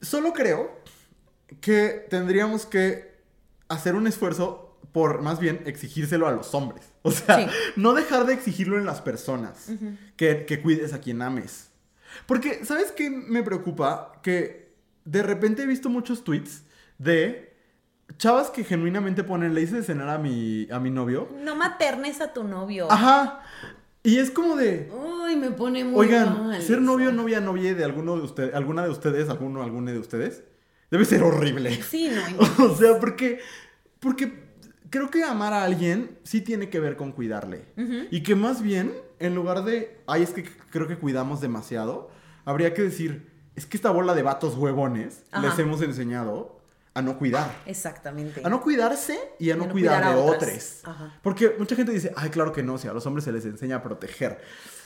[0.00, 0.80] Solo creo
[1.60, 3.11] que tendríamos que
[3.72, 6.84] hacer un esfuerzo por más bien exigírselo a los hombres.
[7.04, 7.46] O sea, Sí.
[7.76, 9.68] no dejar de exigirlo en las personas.
[10.16, 11.70] Que, que cuides a quien ames.
[12.26, 14.12] Porque, ¿sabes qué me preocupa?
[14.22, 14.72] Que
[15.04, 16.62] de repente he visto muchos tweets
[16.98, 17.52] de
[18.18, 21.28] chavas que genuinamente ponen, le hice de cenar a mi, a mi novio.
[21.42, 22.86] No maternes a tu novio.
[22.92, 23.40] Ajá.
[24.04, 27.82] Y es como de, Uy, me pone muy oigan, mal ser novio, novia, novia de
[27.84, 30.42] alguno de ustedes, alguna de ustedes, alguno, alguna de ustedes,
[30.92, 31.82] debe ser horrible.
[31.82, 32.64] Sí, no.
[32.66, 33.40] o sea, porque,
[33.98, 34.44] porque
[34.90, 37.64] creo que amar a alguien sí tiene que ver con cuidarle.
[38.10, 42.10] Y que más bien, en lugar de, ay, es que creo que cuidamos demasiado,
[42.44, 45.48] habría que decir, es que esta bola de vatos huevones Ajá.
[45.48, 46.60] les hemos enseñado
[46.94, 47.50] a no cuidar.
[47.64, 48.42] Exactamente.
[48.44, 50.82] A no cuidarse y a no, Y no cuidar, cuidar a otros.
[51.22, 53.76] Porque mucha gente dice, ay, claro que no, si a los hombres se les enseña
[53.76, 54.42] a proteger.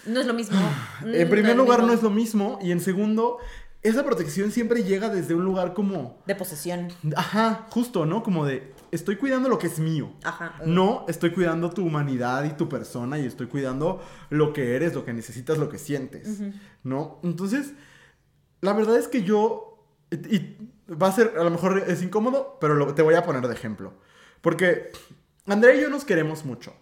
[0.07, 0.57] No es lo mismo.
[1.04, 1.88] En Mm, primer lugar, mismo.
[1.88, 2.59] no es lo mismo.
[2.62, 3.38] Y en segundo,
[3.83, 6.89] esa protección siempre llega desde un lugar como, De posesión.
[7.16, 8.22] ajá, justo, ¿no?
[8.22, 10.12] Como de, estoy cuidando lo que es mío.
[10.24, 10.55] Ajá.
[10.64, 15.05] No, estoy cuidando tu humanidad y tu persona y estoy cuidando lo que eres, lo
[15.05, 16.41] que necesitas, lo que sientes.
[16.83, 17.20] ¿no?
[17.22, 17.72] Entonces,
[18.61, 20.57] la verdad es que yo, y y
[20.93, 23.55] va a ser, a lo mejor es incómodo, pero lo- te voy a poner de
[23.55, 23.95] ejemplo.
[24.41, 24.91] Porque
[25.47, 26.72] Andrea y yo nos queremos mucho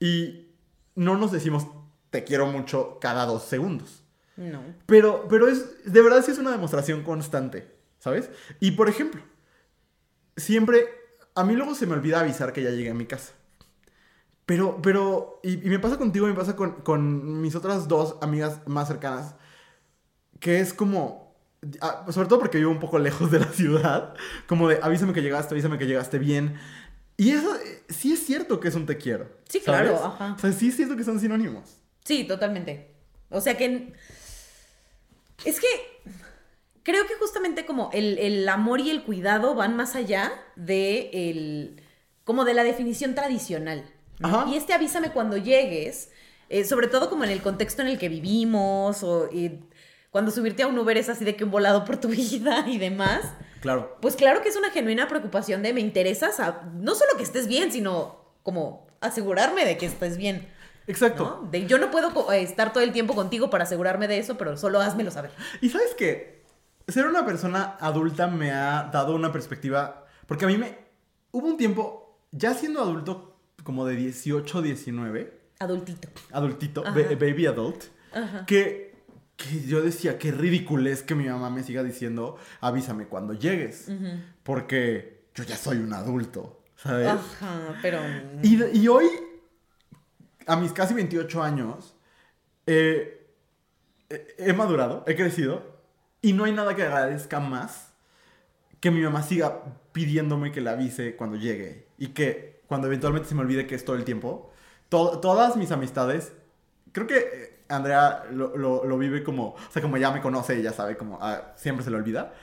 [0.00, 0.48] y
[0.94, 1.66] no nos decimos
[2.10, 4.01] te quiero mucho cada dos segundos.
[4.36, 4.62] No.
[4.86, 7.68] Pero, pero es, de verdad sí es una demostración constante,
[7.98, 8.30] ¿sabes?
[8.60, 9.22] Y por ejemplo,
[10.36, 10.86] siempre,
[11.34, 13.32] a mí luego se me olvida avisar que ya llegué a mi casa.
[14.46, 18.60] Pero, pero, y, y me pasa contigo, me pasa con, con mis otras dos amigas
[18.66, 19.36] más cercanas,
[20.40, 21.36] que es como,
[22.10, 24.14] sobre todo porque vivo un poco lejos de la ciudad,
[24.46, 26.58] como de avísame que llegaste, avísame que llegaste bien.
[27.16, 29.30] Y eso eh, sí es cierto que es un te quiero.
[29.48, 29.90] Sí, ¿sabes?
[29.90, 30.34] claro, ajá.
[30.34, 31.78] O sea, sí es cierto que son sinónimos.
[32.04, 32.90] Sí, totalmente.
[33.30, 33.92] O sea que.
[35.44, 35.66] Es que.
[36.82, 41.82] creo que justamente como el, el amor y el cuidado van más allá de el,
[42.24, 43.84] como de la definición tradicional.
[44.48, 46.10] Y este avísame cuando llegues,
[46.48, 49.28] eh, sobre todo como en el contexto en el que vivimos, o
[50.12, 52.78] cuando subirte a un Uber es así de que un volado por tu vida y
[52.78, 53.22] demás.
[53.60, 53.96] Claro.
[54.00, 57.46] Pues claro que es una genuina preocupación de me interesa sab- no solo que estés
[57.48, 60.48] bien, sino como asegurarme de que estés bien.
[60.86, 61.40] Exacto.
[61.42, 61.48] ¿no?
[61.50, 64.80] De yo no puedo estar todo el tiempo contigo para asegurarme de eso, pero solo
[64.80, 65.30] házmelo saber.
[65.60, 66.42] Y sabes que
[66.88, 70.76] ser una persona adulta me ha dado una perspectiva, porque a mí me...
[71.30, 76.08] Hubo un tiempo, ya siendo adulto, como de 18, 19, Adultito.
[76.32, 78.44] adultito, ba- baby adult, Ajá.
[78.44, 78.96] que,
[79.36, 83.88] que yo decía, qué ridículo es que mi mamá me siga diciendo, avísame cuando llegues,
[84.42, 87.06] porque yo ya soy un adulto, ¿sabes?
[87.08, 87.98] Ajá, pero.
[88.42, 89.06] Y hoy,
[90.46, 91.94] a mis casi 28 años,
[92.66, 93.26] eh,
[94.10, 95.62] eh, he madurado, he crecido,
[96.22, 97.92] y no hay nada que agradezca más
[98.80, 99.62] que mi mamá siga
[99.92, 103.84] pidiéndome que la avise cuando llegue y que cuando eventualmente se me olvide que es
[103.84, 104.50] todo el tiempo.
[104.88, 106.32] to- todas mis amistades,
[106.92, 110.56] creo que eh, Andrea lo, lo- lo vive como, o sea, como ya me conoce,
[110.58, 112.34] ella sabe como ah, siempre se le olvida.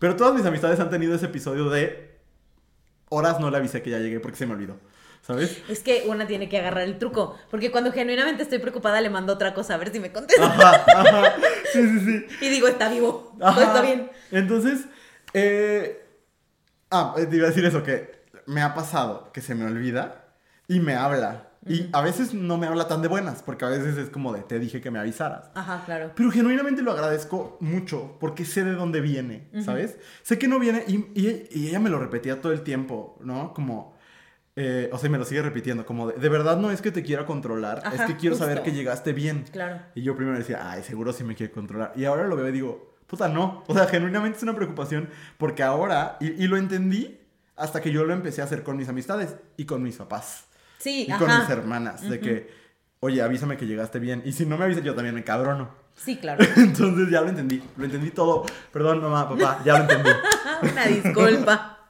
[0.00, 2.18] Pero todas mis amistades han tenido ese episodio de
[3.10, 4.76] horas no le avisé que ya llegué porque se me olvidó.
[5.22, 5.62] ¿Sabes?
[5.68, 7.38] Es que una tiene que agarrar el truco.
[7.50, 10.44] Porque cuando genuinamente estoy preocupada, le mando otra cosa a ver si me contesta.
[10.44, 11.34] Ajá, ajá.
[11.72, 12.26] Sí, sí, sí.
[12.44, 13.32] Y digo, está vivo.
[13.38, 13.62] Todo Ajá.
[13.62, 14.10] está bien.
[14.32, 14.80] Entonces,
[15.32, 16.04] eh,
[16.90, 20.24] ah, eh, te iba a decir eso, que me ha pasado que se me olvida
[20.68, 21.48] y me habla.
[21.68, 24.40] Y a veces no me habla tan de buenas, porque a veces es como de,
[24.42, 25.50] te dije que me avisaras.
[25.54, 26.10] Ajá, claro.
[26.16, 29.96] Pero genuinamente lo agradezco mucho porque sé de dónde viene, ¿sabes?
[30.24, 33.54] Sé que no viene y, y- y ella me lo repetía todo el tiempo, ¿no?
[33.54, 33.94] Como,
[34.56, 36.90] eh, o sea, y me lo sigue repitiendo, como de, de verdad no es que
[36.90, 39.44] te quiera controlar, es que quiero saber que llegaste bien.
[39.50, 39.80] Claro.
[39.94, 41.92] Y yo primero decía, ay, seguro sí me quiere controlar.
[41.96, 43.64] Y ahora lo veo y digo, puta, no.
[43.66, 47.18] O sea, genuinamente es una preocupación porque ahora, y, y lo entendí
[47.56, 50.46] hasta que yo lo empecé a hacer con mis amistades y con mis papás
[50.78, 51.24] Sí, y ajá.
[51.24, 52.50] con mis hermanas, de que,
[53.00, 54.22] oye, avísame que llegaste bien.
[54.24, 55.70] Y si no me avisas, yo también me cabrono.
[55.94, 56.42] Sí, claro.
[56.56, 58.44] Entonces ya lo entendí, lo entendí todo.
[58.72, 60.10] Perdón, mamá, papá, ya lo entendí.
[60.72, 61.81] Una disculpa.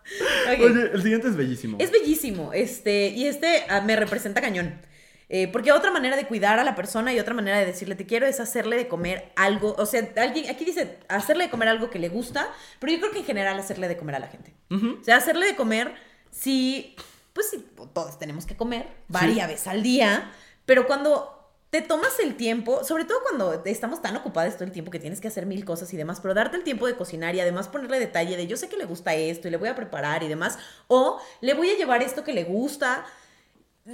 [0.49, 1.77] Oye, el siguiente es bellísimo.
[1.81, 4.81] Es bellísimo, este, y este ah, me representa cañón.
[5.35, 8.05] Eh, porque otra manera de cuidar a la persona y otra manera de decirle te
[8.05, 9.75] quiero es hacerle de comer algo.
[9.79, 13.13] O sea, alguien aquí dice hacerle de comer algo que le gusta, pero yo creo
[13.13, 14.53] que en general hacerle de comer a la gente.
[14.71, 15.95] O sea, hacerle de comer,
[16.31, 16.95] sí,
[17.33, 20.31] pues sí, todos tenemos que comer varias veces al día,
[20.67, 21.42] pero cuando
[21.73, 25.23] te tomas el tiempo, sobre todo cuando estamos tan ocupados todo el tiempo que tienes
[25.23, 27.99] que hacer mil cosas y demás, pero darte el tiempo de cocinar y además ponerle
[27.99, 30.59] detalle de yo sé que le gusta esto y le voy a preparar y demás,
[30.87, 33.07] o le voy a llevar esto que le gusta,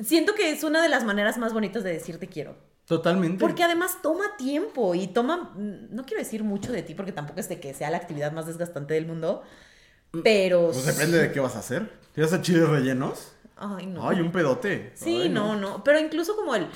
[0.02, 2.56] siento que es una de las maneras más bonitas de decir te quiero.
[2.84, 3.38] Totalmente.
[3.38, 7.38] Porque además toma tiempo y toma, mm, no quiero decir mucho de ti porque tampoco
[7.38, 9.44] es de que sea la actividad más desgastante del mundo,
[10.24, 10.72] pero...
[10.72, 11.92] Pues depende de qué vas a hacer.
[12.12, 13.34] ¿Te vas a chiles rellenos?
[13.54, 14.08] Ay, no.
[14.08, 14.90] Ay, un pedote.
[14.96, 15.84] Sí, Ay, no, no.
[15.84, 16.68] Pero incluso como el,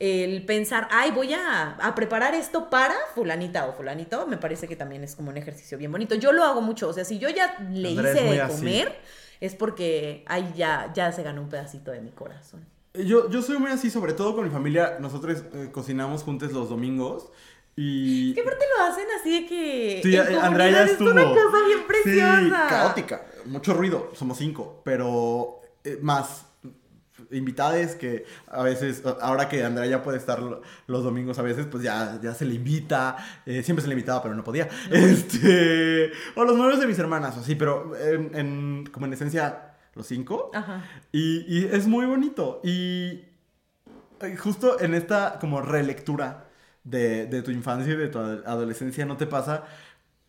[0.00, 4.74] el pensar, ay, voy a, a preparar esto para fulanita o fulanito, me parece que
[4.74, 6.14] también es como un ejercicio bien bonito.
[6.14, 6.88] Yo lo hago mucho.
[6.88, 8.56] O sea, si yo ya le hice de así.
[8.56, 8.98] comer,
[9.40, 12.64] es porque ahí ya, ya se ganó un pedacito de mi corazón.
[12.94, 14.96] Yo, yo soy muy así, sobre todo con mi familia.
[15.00, 17.30] Nosotros eh, cocinamos juntos los domingos.
[17.76, 18.34] Y.
[18.34, 21.10] ¿Qué parte lo hacen así de que Sí, eh, Andrea ya estuvo.
[21.10, 22.40] es una cosa bien preciosa?
[22.42, 23.26] Sí, caótica.
[23.44, 24.10] Mucho ruido.
[24.14, 24.80] Somos cinco.
[24.82, 26.46] Pero eh, más
[27.30, 31.66] invitades que a veces, ahora que Andrea ya puede estar lo- los domingos a veces,
[31.70, 33.16] pues ya, ya se le invita.
[33.46, 34.68] eh, siempre se le invitaba, pero no podía.
[34.90, 36.12] Este.
[36.36, 40.06] O los novios de mis hermanas, o así, pero en, en- como en esencia, los
[40.06, 40.50] cinco.
[40.54, 40.84] Ajá.
[41.12, 42.60] Y, y es muy bonito.
[42.64, 43.24] Y
[44.38, 46.46] justo en esta como relectura
[46.84, 49.64] de, de tu infancia y de tu ad- adolescencia, ¿no te pasa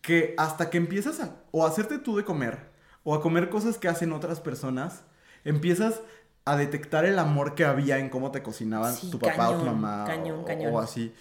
[0.00, 2.70] que hasta que empiezas a o a hacerte tú de comer
[3.04, 5.04] o a comer cosas que hacen otras personas,
[5.44, 6.00] empiezas
[6.44, 9.64] a detectar el amor que había en cómo te cocinaban Sí, tu papá o tu
[9.64, 10.74] mamá cañón, o, cañón.
[10.74, 11.12] o así?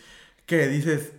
[0.45, 1.13] Que dices,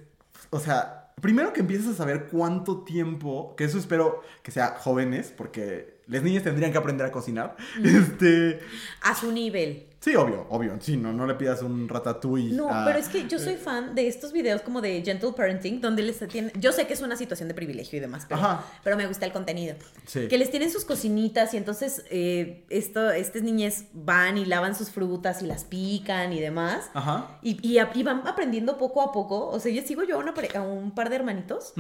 [0.51, 5.33] o sea, primero que empiezas a saber cuánto tiempo, que eso espero que sea jóvenes,
[5.37, 7.57] porque las niñas tendrían que aprender a cocinar.
[7.83, 8.61] Este,
[9.03, 9.87] A su nivel.
[10.03, 12.55] Sí, obvio, obvio, sí, no, no le pidas un ratatouille.
[12.55, 15.81] No, a- pero es que yo soy fan de estos videos como de Gentle Parenting,
[15.81, 16.53] donde les tienen.
[16.61, 18.65] Yo sé que es una situación de privilegio y demás, pero, Ajá.
[18.83, 19.77] pero me gusta el contenido.
[20.07, 20.27] Sí.
[20.29, 24.91] Que les tienen sus cocinitas y entonces eh, esto, estas niñas van y lavan sus
[24.91, 26.91] frutas y las pican y demás.
[26.95, 27.39] Ajá.
[27.43, 29.49] Y, y, van aprendiendo poco a poco.
[29.49, 31.73] O sea, yo sigo yo a, una a un par de hermanitos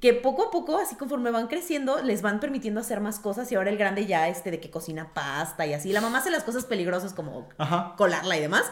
[0.00, 3.52] que poco a poco, así conforme van creciendo, les van permitiendo hacer más cosas.
[3.52, 5.92] Y ahora el grande ya este de que cocina pasta y así.
[5.92, 7.65] La mamá hace las cosas peligrosas como Ajá.
[7.96, 8.64] Colarla y demás.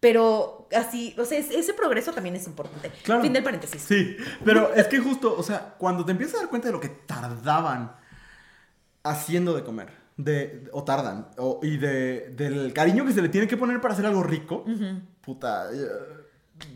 [0.00, 2.90] Pero así, o sea, es- ese progreso también es importante.
[3.02, 3.20] Claro.
[3.22, 3.82] Fin del paréntesis.
[3.82, 6.80] Sí, pero es que justo, o sea, cuando te empiezas a dar cuenta de lo
[6.80, 7.92] que tardaban
[9.02, 13.46] haciendo de comer, de, o tardan, o- y de, del cariño que se le tiene
[13.46, 14.64] que poner para hacer algo rico,
[15.20, 15.86] puta, eh,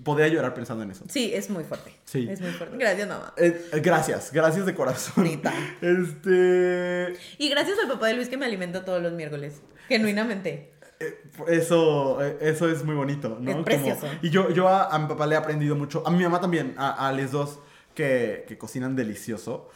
[0.02, 1.04] podría llorar pensando en eso.
[1.08, 1.94] Sí, es muy fuerte.
[2.04, 2.26] Sí.
[2.30, 2.76] Es muy fuerte.
[2.76, 3.32] Gracias, mamá.
[3.38, 5.24] Eh, eh, gracias, gracias de corazón.
[5.80, 7.14] Este.
[7.38, 9.62] Y gracias al papá de Luis que me alimenta todos los miércoles.
[9.88, 10.72] Genuinamente.
[11.00, 13.48] Eh, Eso, eh, eso es muy bonito, ¿no?
[13.50, 14.06] Es Como- precioso.
[14.22, 16.74] y yo, yo a, a mi papá le he aprendido mucho, a mi mamá también,
[16.78, 17.58] a, a les dos
[17.94, 19.70] que, que cocinan delicioso,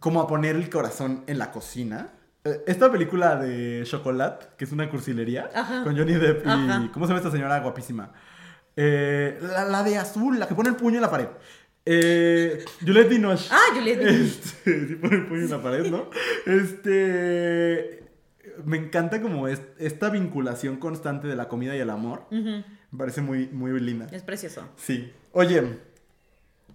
[0.00, 2.10] como a poner el corazón en la cocina.
[2.44, 5.82] Eh, Esta película de Chocolat, que es una cursilería, Ajá.
[5.84, 6.48] con Johnny Depp y...
[6.48, 6.90] Ajá.
[6.92, 8.12] ¿Cómo se llama esta señora guapísima?
[8.76, 11.28] Eh, la, la de azul, la que pone el puño en la pared.
[11.88, 13.48] Eh, Juliette Binoche.
[13.50, 14.26] Ah, Juliette Binoche.
[14.66, 16.10] Este, sí pone el puño en la pared, ¿no?
[16.44, 18.05] Este...
[18.64, 22.26] Me encanta como es, esta vinculación constante de la comida y el amor.
[22.30, 22.64] Me
[22.96, 24.06] parece muy, muy linda.
[24.10, 24.62] Es precioso.
[24.76, 25.12] Sí.
[25.32, 25.78] Oye,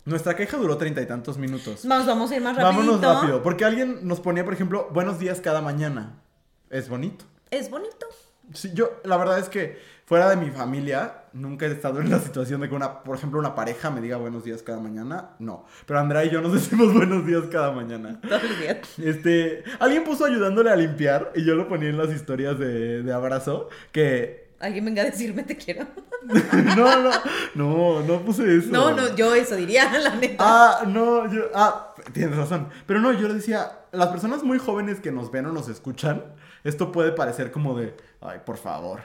[0.06, 1.86] nuestra queja duró treinta y tantos minutos.
[1.86, 2.92] Vamos, vamos a ir más rapidito.
[2.94, 3.44] Vámonos rápido.
[3.44, 6.22] Porque alguien nos ponía, por ejemplo, buenos días cada mañana.
[6.70, 7.26] Es bonito.
[7.50, 8.08] Es bonito.
[8.54, 12.20] Sí, yo, la verdad es que fuera de mi familia, nunca he estado en la
[12.20, 15.32] situación de que una, por ejemplo, una pareja me diga buenos días cada mañana.
[15.39, 15.66] No.
[15.86, 18.20] Pero Andrea y yo nos decimos buenos días cada mañana.
[18.22, 18.78] Todos los días.
[18.99, 23.14] Este, alguien puso ayudándole a limpiar y yo lo ponía en las historias de, de
[23.14, 25.88] abrazo que Alguien venga a decirme te quiero.
[26.78, 27.12] no, no,
[27.56, 28.70] no, no puse eso.
[28.70, 30.36] No, no, yo eso diría, la neta.
[30.39, 32.70] Ah, no, yo, ah, tienes razón.
[32.86, 36.24] Pero no, yo le decía, las personas muy jóvenes que nos ven o nos escuchan,
[36.64, 39.01] esto puede parecer como de, ay, por favor.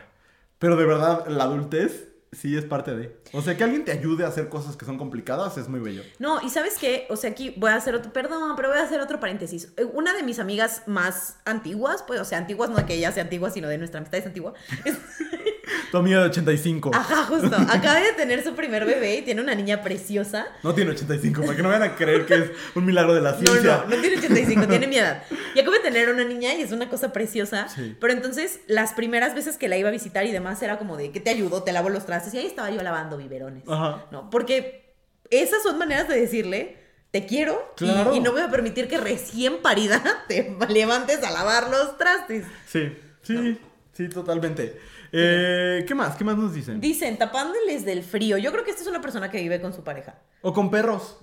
[0.58, 3.16] Pero de verdad, la adultez sí es parte de.
[3.32, 6.02] O sea, que alguien te ayude a hacer cosas que son complicadas es muy bello.
[6.18, 8.82] No, y sabes qué, o sea, aquí voy a hacer otro, perdón, pero voy a
[8.82, 9.72] hacer otro paréntesis.
[9.76, 13.12] Eh, Una de mis amigas más antiguas, pues, o sea, antiguas no de que ella
[13.12, 14.54] sea antigua, sino de nuestra amistad es antigua.
[15.90, 16.90] Tu amiga de 85.
[16.94, 17.56] Ajá, justo.
[17.56, 20.46] Acaba de tener su primer bebé y tiene una niña preciosa.
[20.62, 23.32] No tiene 85, para que no vayan a creer que es un milagro de la
[23.32, 23.84] No, ciencia.
[23.88, 25.22] no, no tiene 85, tiene mi edad.
[25.54, 27.68] Y acaba de tener una niña y es una cosa preciosa.
[27.68, 27.96] Sí.
[28.00, 31.10] Pero entonces, las primeras veces que la iba a visitar y demás, era como de
[31.10, 32.32] que te ayudo, te lavo los trastes.
[32.34, 33.64] Y ahí estaba yo lavando biberones.
[33.68, 34.04] Ajá.
[34.12, 34.30] ¿No?
[34.30, 34.94] Porque
[35.30, 36.76] esas son maneras de decirle,
[37.10, 37.72] te quiero.
[37.76, 38.14] y- Claro.
[38.14, 42.44] Y, no voy a permitir que recién parida te levantes a lavar los trastes.
[42.66, 42.92] Sí,
[43.22, 43.58] sí,
[43.94, 44.78] sí, totalmente.
[45.12, 46.16] Eh, ¿Qué más?
[46.16, 46.80] ¿Qué más nos dicen?
[46.80, 48.38] Dicen, tapándoles del frío.
[48.38, 50.18] Yo creo que esta es una persona que vive con su pareja.
[50.42, 51.18] O con perros.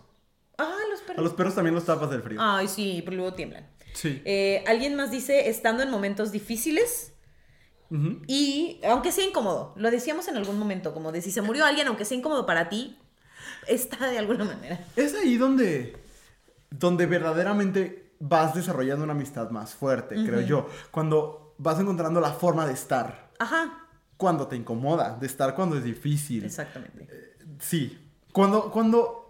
[0.57, 1.23] Ah, los A perros.
[1.23, 2.39] los perros también los tapas del frío.
[2.41, 3.67] Ay, sí, pero luego tiemblan.
[3.93, 4.21] Sí.
[4.25, 7.09] Eh, Alguien más dice, estando en momentos difíciles.
[8.25, 11.86] Y aunque sea incómodo, lo decíamos en algún momento, como de si se murió alguien,
[11.88, 12.97] aunque sea incómodo para ti,
[13.67, 14.79] está de alguna manera.
[14.95, 15.95] Es ahí donde,
[16.71, 20.67] donde verdaderamente vas desarrollando una amistad más fuerte, creo yo.
[20.89, 23.22] Cuando vas encontrando la forma de estar.
[23.39, 26.43] Ajá, Cuando te incomoda, de estar cuando es difícil.
[26.45, 27.36] exactamente.
[27.59, 27.99] Sí.
[28.31, 29.29] Cuando, cuando,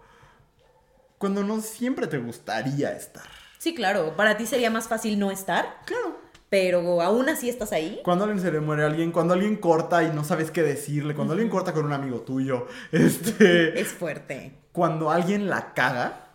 [1.18, 3.24] cuando no siempre te gustaría estar.
[3.58, 6.18] Sí, claro, para ti sería más fácil no estar, Claro.
[6.50, 8.00] pero aún así estás ahí.
[8.04, 11.14] Cuando alguien se le muere a alguien, cuando alguien corta y no sabes qué decirle,
[11.14, 16.28] cuando alguien corta con un amigo tuyo, este, Es fuerte cuando alguien la caga,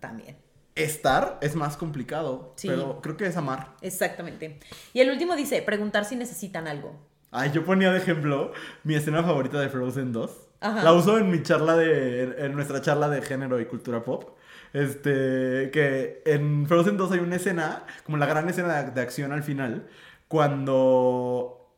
[0.00, 0.36] también.
[0.76, 2.68] Estar es más complicado, Sí.
[2.68, 3.74] pero creo que es amar.
[3.80, 4.60] Exactamente.
[4.92, 6.94] Y el último dice, preguntar si necesitan algo.
[7.32, 8.52] Ay, yo ponía de ejemplo
[8.84, 10.30] mi escena favorita de Frozen 2.
[10.60, 10.82] Ajá.
[10.82, 12.46] La uso en mi charla de.
[12.46, 14.36] en- nuestra charla de género y cultura pop.
[14.72, 15.70] Este.
[15.72, 19.42] Que en Frozen 2 hay una escena, como la gran escena de, de acción al
[19.42, 19.86] final,
[20.28, 21.74] cuando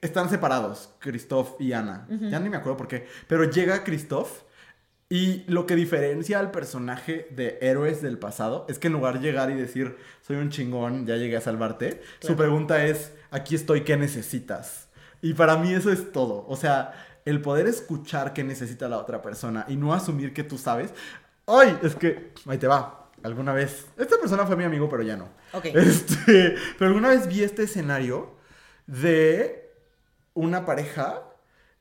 [0.00, 2.06] están separados, Christoph y Anna.
[2.08, 3.06] Ya ni me acuerdo por qué.
[3.28, 4.42] Pero llega Christoph.
[5.10, 9.26] Y lo que diferencia al personaje de héroes del pasado es que en lugar de
[9.26, 13.84] llegar y decir, soy un chingón, ya llegué a salvarte, su pregunta es, aquí estoy,
[13.84, 14.88] ¿qué necesitas?
[15.22, 16.44] Y para mí eso es todo.
[16.46, 16.92] O sea,
[17.24, 20.92] el poder escuchar qué necesita la otra persona y no asumir que tú sabes.
[21.46, 21.78] ¡Ay!
[21.82, 23.10] Es que, ahí te va.
[23.22, 25.28] Alguna vez, esta persona fue mi amigo, pero ya no.
[25.52, 25.64] Ok.
[25.74, 28.36] Este, pero alguna vez vi este escenario
[28.86, 29.72] de
[30.34, 31.22] una pareja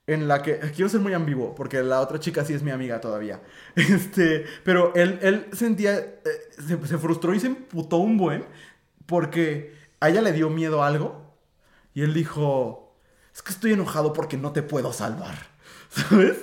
[0.08, 2.99] en la que quiero ser muy ambiguo porque la otra chica sí es mi amiga
[3.01, 3.41] todavía.
[3.76, 6.18] Este, pero él, él sentía, eh,
[6.58, 8.45] se, se frustró y se emputó un buen
[9.05, 11.36] porque a ella le dio miedo a algo
[11.93, 12.95] y él dijo,
[13.34, 15.36] es que estoy enojado porque no te puedo salvar.
[15.89, 16.38] ¿Sabes?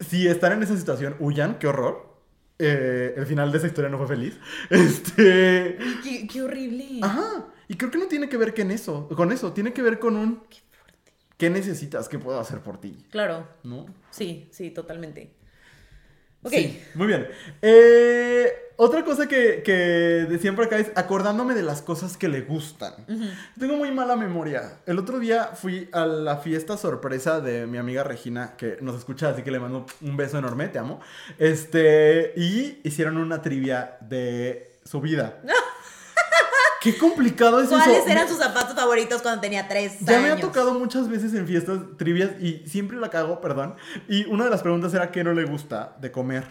[0.00, 2.10] Si están en esa situación, huyan, qué horror.
[2.58, 4.38] Eh, el final de esa historia no fue feliz.
[4.70, 5.78] Este.
[5.80, 7.00] Ay, qué, qué horrible.
[7.02, 7.46] Ajá.
[7.68, 9.52] Y creo que no tiene que ver que en eso, con eso.
[9.52, 10.42] Tiene que ver con un.
[10.48, 10.58] Qué.
[11.42, 12.08] ¿Qué necesitas?
[12.08, 12.96] ¿Qué puedo hacer por ti?
[13.10, 13.86] Claro, ¿No?
[14.12, 15.32] sí, sí, totalmente.
[16.44, 16.52] Ok.
[16.52, 17.26] Sí, muy bien.
[17.60, 22.42] Eh, otra cosa que, que decían por acá es acordándome de las cosas que le
[22.42, 22.94] gustan.
[23.58, 24.78] Tengo muy mala memoria.
[24.86, 29.30] El otro día fui a la fiesta sorpresa de mi amiga Regina, que nos escucha,
[29.30, 31.00] así que le mando un beso enorme, te amo.
[31.40, 35.42] Este, y hicieron una trivia de su vida.
[36.82, 37.76] Qué complicado es eso.
[37.76, 40.22] ¿Cuáles eran sus zapatos favoritos cuando tenía tres Ya años?
[40.22, 43.76] me ha tocado muchas veces en fiestas trivias y siempre la cago, perdón.
[44.08, 46.44] Y una de las preguntas era qué no le gusta de comer.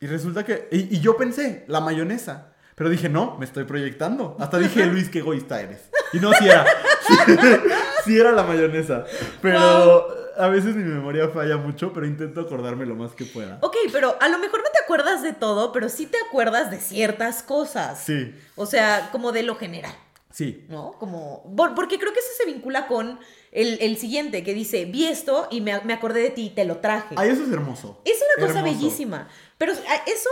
[0.00, 0.68] Y resulta que.
[0.70, 2.52] Y, y yo pensé, la mayonesa.
[2.76, 4.36] Pero dije, no, me estoy proyectando.
[4.40, 5.90] Hasta dije, Luis, qué egoísta eres.
[6.12, 6.64] Y no, sí era.
[8.04, 9.04] Sí, era la mayonesa.
[9.40, 13.58] Pero a veces mi memoria falla mucho, pero intento acordarme lo más que pueda.
[13.62, 16.78] Ok, pero a lo mejor no te acuerdas de todo, pero sí te acuerdas de
[16.78, 18.00] ciertas cosas.
[18.00, 19.94] Sí, O sea, como de lo general,
[20.30, 20.66] sí.
[20.68, 20.92] ¿no?
[20.98, 21.54] Como.
[21.56, 23.18] por- porque creo que eso se vincula con
[23.52, 26.64] el, el siguiente, que dice: Vi esto y me, me acordé de ti y te
[26.64, 27.14] lo traje.
[27.16, 28.00] Ay, eso es hermoso.
[28.04, 28.78] Es una cosa Hermoso.
[28.80, 29.28] bellísima.
[29.58, 30.30] Pero eso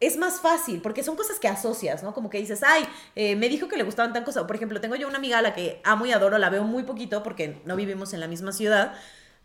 [0.00, 2.12] es más fácil, porque son cosas que asocias, ¿no?
[2.14, 4.44] Como que dices, ay, eh, me dijo que le gustaban tan cosas.
[4.44, 6.82] Por ejemplo, tengo yo una amiga a la que amo y adoro, la veo muy
[6.82, 8.94] poquito porque no vivimos en la misma ciudad,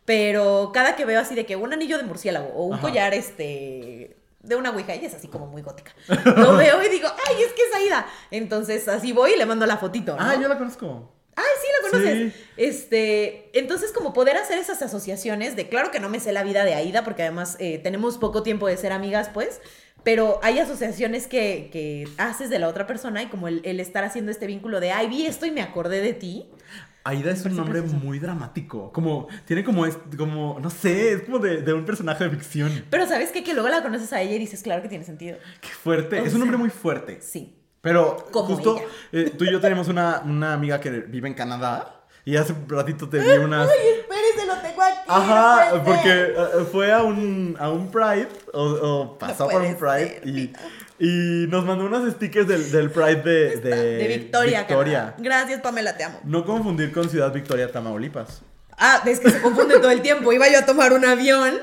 [0.06, 2.82] pero cada que veo así de que un anillo de murciélago o un Ajá.
[2.82, 5.94] collar, este de una ouija, ella es así como muy gótica.
[6.08, 8.08] Lo veo y digo, ay, es que es Aida.
[8.32, 10.16] Entonces así voy y le mando la fotito.
[10.16, 10.22] ¿no?
[10.22, 11.12] Ah, yo la conozco.
[11.36, 12.34] Ay, sí, la conoces.
[12.34, 12.42] Sí.
[12.58, 16.66] Este, entonces como poder hacer esas asociaciones de, claro que no me sé la vida
[16.66, 19.62] de Aida, porque además eh, tenemos poco tiempo de ser amigas, pues,
[20.04, 24.04] pero hay asociaciones que, que haces de la otra persona y como el, el estar
[24.04, 26.48] haciendo este vínculo de, ay, vi esto y me acordé de ti.
[27.04, 28.06] Aida es un parece nombre precioso.
[28.06, 28.92] muy dramático.
[28.92, 32.86] Como, tiene como, es, como, no sé, es como de, de un personaje de ficción.
[32.90, 33.44] Pero ¿sabes qué?
[33.44, 35.38] Que luego la conoces a ella y dices, claro que tiene sentido.
[35.62, 36.20] Qué fuerte.
[36.20, 37.20] Es un nombre muy fuerte.
[37.22, 37.56] Sí.
[37.82, 38.82] Pero Como justo
[39.14, 41.96] eh, tú y yo tenemos una, una amiga que vive en Canadá.
[42.26, 43.70] Y hace un ratito te di unas.
[43.70, 44.79] espérese, lo tengo.
[45.10, 49.76] Ajá, no porque eh, fue a un, a un Pride, o, o pasó por un
[49.76, 50.54] Pride, y,
[51.00, 54.60] y nos mandó unos stickers del, del Pride de, de, de Victoria.
[54.60, 55.16] Victoria.
[55.18, 56.20] Gracias, Pamela, te amo.
[56.24, 58.42] No confundir con Ciudad Victoria, Tamaulipas.
[58.80, 60.32] Ah, es que se confunde todo el tiempo.
[60.32, 61.54] Iba yo a tomar un avión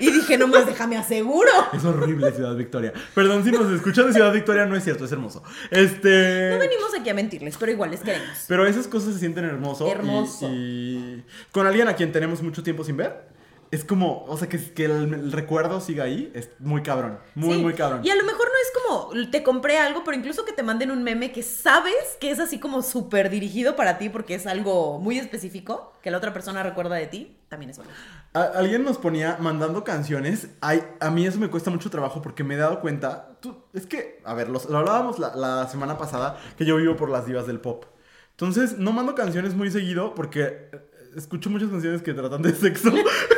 [0.00, 1.50] y dije, nomás déjame aseguro.
[1.72, 2.92] Es horrible Ciudad Victoria.
[3.14, 5.42] Perdón si nos escuchan de Ciudad Victoria, no es cierto, es hermoso.
[5.70, 6.50] Este.
[6.50, 8.28] No venimos aquí a mentirles, pero igual les queremos.
[8.48, 9.86] Pero esas cosas se sienten hermoso.
[9.86, 10.48] y- Hermoso.
[10.50, 11.22] Y,
[11.52, 13.33] con alguien a quien tenemos mucho tiempo sin ver,
[13.74, 17.18] es como, o sea, que, que el, el recuerdo siga ahí, es muy cabrón.
[17.34, 18.00] Muy, Sí, muy cabrón.
[18.04, 18.82] Y a lo mejor no es
[19.14, 22.40] como te compré algo, pero incluso que te manden un meme que sabes que es
[22.40, 26.62] así como súper dirigido para ti porque es algo muy específico, que la otra persona
[26.62, 27.92] recuerda de ti, también es bueno.
[28.34, 30.48] A- alguien nos ponía mandando canciones.
[30.60, 33.30] Ay, a mí eso me cuesta mucho trabajo porque me he dado cuenta.
[33.40, 36.96] tú- es que, a ver, los- lo hablábamos la, la semana pasada que yo vivo
[36.96, 37.84] por las divas del pop.
[38.30, 40.80] Entonces, no mando canciones muy seguido porque eh,
[41.16, 42.90] escucho muchas canciones que tratan de sexo.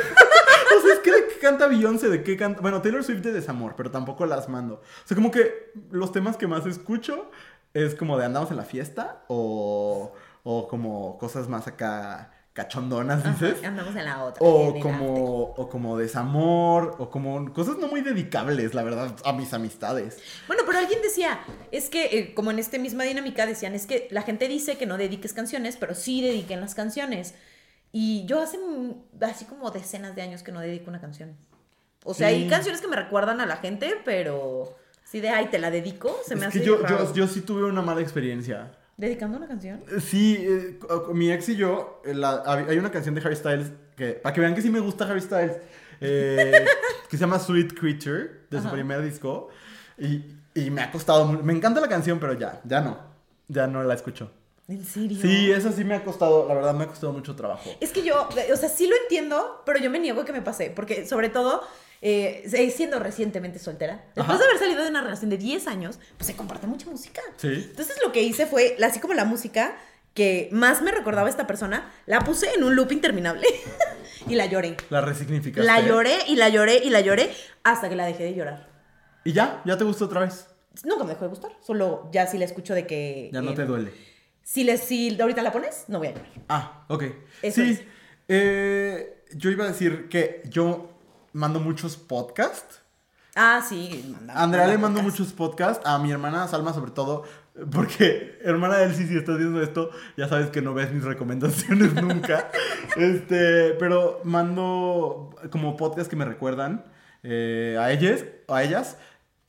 [0.87, 2.61] o sea, es que de qué canta Beyoncé, de qué canta.
[2.61, 4.75] Bueno, Taylor Swift de desamor, pero tampoco las mando.
[4.75, 7.29] O sea, como que los temas que más escucho
[7.73, 10.13] es como de andamos en la fiesta o,
[10.43, 13.59] o como cosas más acá cachondonas, dices.
[13.59, 14.43] Ajá, andamos en la otra.
[14.43, 19.33] O en como, o como desamor, o como cosas no muy dedicables, la verdad, a
[19.33, 20.17] mis amistades.
[20.47, 21.39] Bueno, pero alguien decía,
[21.71, 24.87] es que, eh, como en esta misma dinámica, decían, es que la gente dice que
[24.87, 27.35] no dediques canciones, pero sí dediquen las canciones.
[27.99, 28.59] Y yo hace
[29.21, 31.35] así como decenas de años que no dedico una canción.
[32.05, 32.35] O sea, Sí.
[32.35, 36.15] hay canciones que me recuerdan a la gente, pero sí de, ay, te la dedico,
[36.23, 37.05] se me hace que yo, raro.
[37.05, 38.71] yo, yo sí tuve una mala experiencia.
[38.97, 39.83] ¿Dedicando una canción?
[39.99, 40.77] Sí, eh,
[41.13, 44.41] mi ex y yo, eh, la- hay una canción de Harry Styles, que, para que
[44.41, 45.57] vean que sí me gusta Harry Styles,
[45.99, 46.65] eh,
[47.09, 49.49] que se llama Sweet Creature, de su primer disco.
[49.97, 50.23] Y,
[50.53, 52.99] y me ha costado, me encanta la canción, pero ya, ya no,
[53.47, 54.29] ya no la escucho.
[54.67, 55.17] ¿En serio?
[55.21, 57.69] Sí, esa sí me ha costado, la verdad me ha costado mucho trabajo.
[57.79, 60.41] Es que yo, o sea, sí lo entiendo, pero yo me niego a que me
[60.41, 61.61] pase, porque sobre todo,
[62.01, 64.37] eh, eh, siendo recientemente soltera, después Ajá.
[64.37, 67.21] de haber salido de una relación de 10 años, pues se comparte mucha música.
[67.37, 67.47] Sí.
[67.69, 69.77] Entonces lo que hice fue, así como la música
[70.13, 73.47] que más me recordaba a esta persona, la puse en un loop interminable
[74.27, 74.75] y la lloré.
[74.89, 75.65] La resignificaste.
[75.65, 77.31] La lloré y la lloré y la lloré
[77.63, 78.67] hasta que la dejé de llorar.
[79.23, 80.47] Y ya, ya te gustó otra vez.
[80.83, 83.29] Nunca me dejó de gustar, solo ya si la escucho de que...
[83.31, 83.93] Ya no eh, te duele.
[84.49, 86.29] Si, le, si ahorita la pones, no voy a llorar.
[86.47, 87.03] Ah, ok.
[87.41, 87.83] Eso sí, es.
[88.29, 90.89] eh, yo iba a decir que yo
[91.33, 92.81] mando muchos podcasts.
[93.35, 94.05] Ah, sí.
[94.09, 95.19] manda- Andrea le mando podcast.
[95.19, 95.85] muchos podcasts.
[95.85, 97.23] A mi hermana Salma, sobre todo.
[97.71, 102.49] Porque, hermana Elsie, si estás viendo esto, ya sabes que no ves mis recomendaciones nunca.
[102.95, 106.85] este, pero mando como podcasts que me recuerdan
[107.23, 108.97] eh, a ellas, a ellas.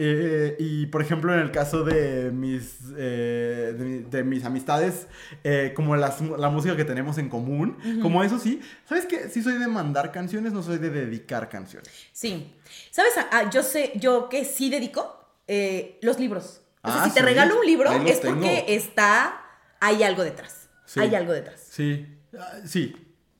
[0.00, 5.08] Eh, y por ejemplo, en el caso de mis, eh, de, mi- de mis amistades,
[5.42, 9.28] eh, como las- la música que tenemos en común, como eso sí, ¿sabes qué?
[9.28, 11.90] Sí soy de mandar canciones, no soy de dedicar canciones.
[12.12, 12.54] Sí.
[12.92, 13.12] ¿Sabes?
[13.16, 15.16] Ah, ah, yo sé, yo que sí dedico
[16.02, 16.62] los libros.
[16.82, 17.26] O sea, Ah, si te sí.
[17.26, 19.42] regalo un libro es porque está,
[19.80, 20.68] hay algo detrás.
[20.86, 21.00] Sí.
[21.00, 21.60] Hay algo detrás.
[21.68, 22.06] Sí,
[22.38, 22.94] ah, sí.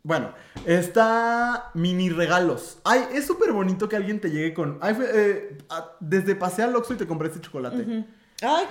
[0.09, 0.32] Bueno,
[0.64, 2.78] está mini regalos.
[2.82, 4.78] Ay, es súper bonito que alguien te llegue con...
[4.80, 5.59] Ay, fue, eh,
[6.00, 8.06] desde pasé al Oxxo y te compré este chocolate.
[8.40, 8.64] Ay.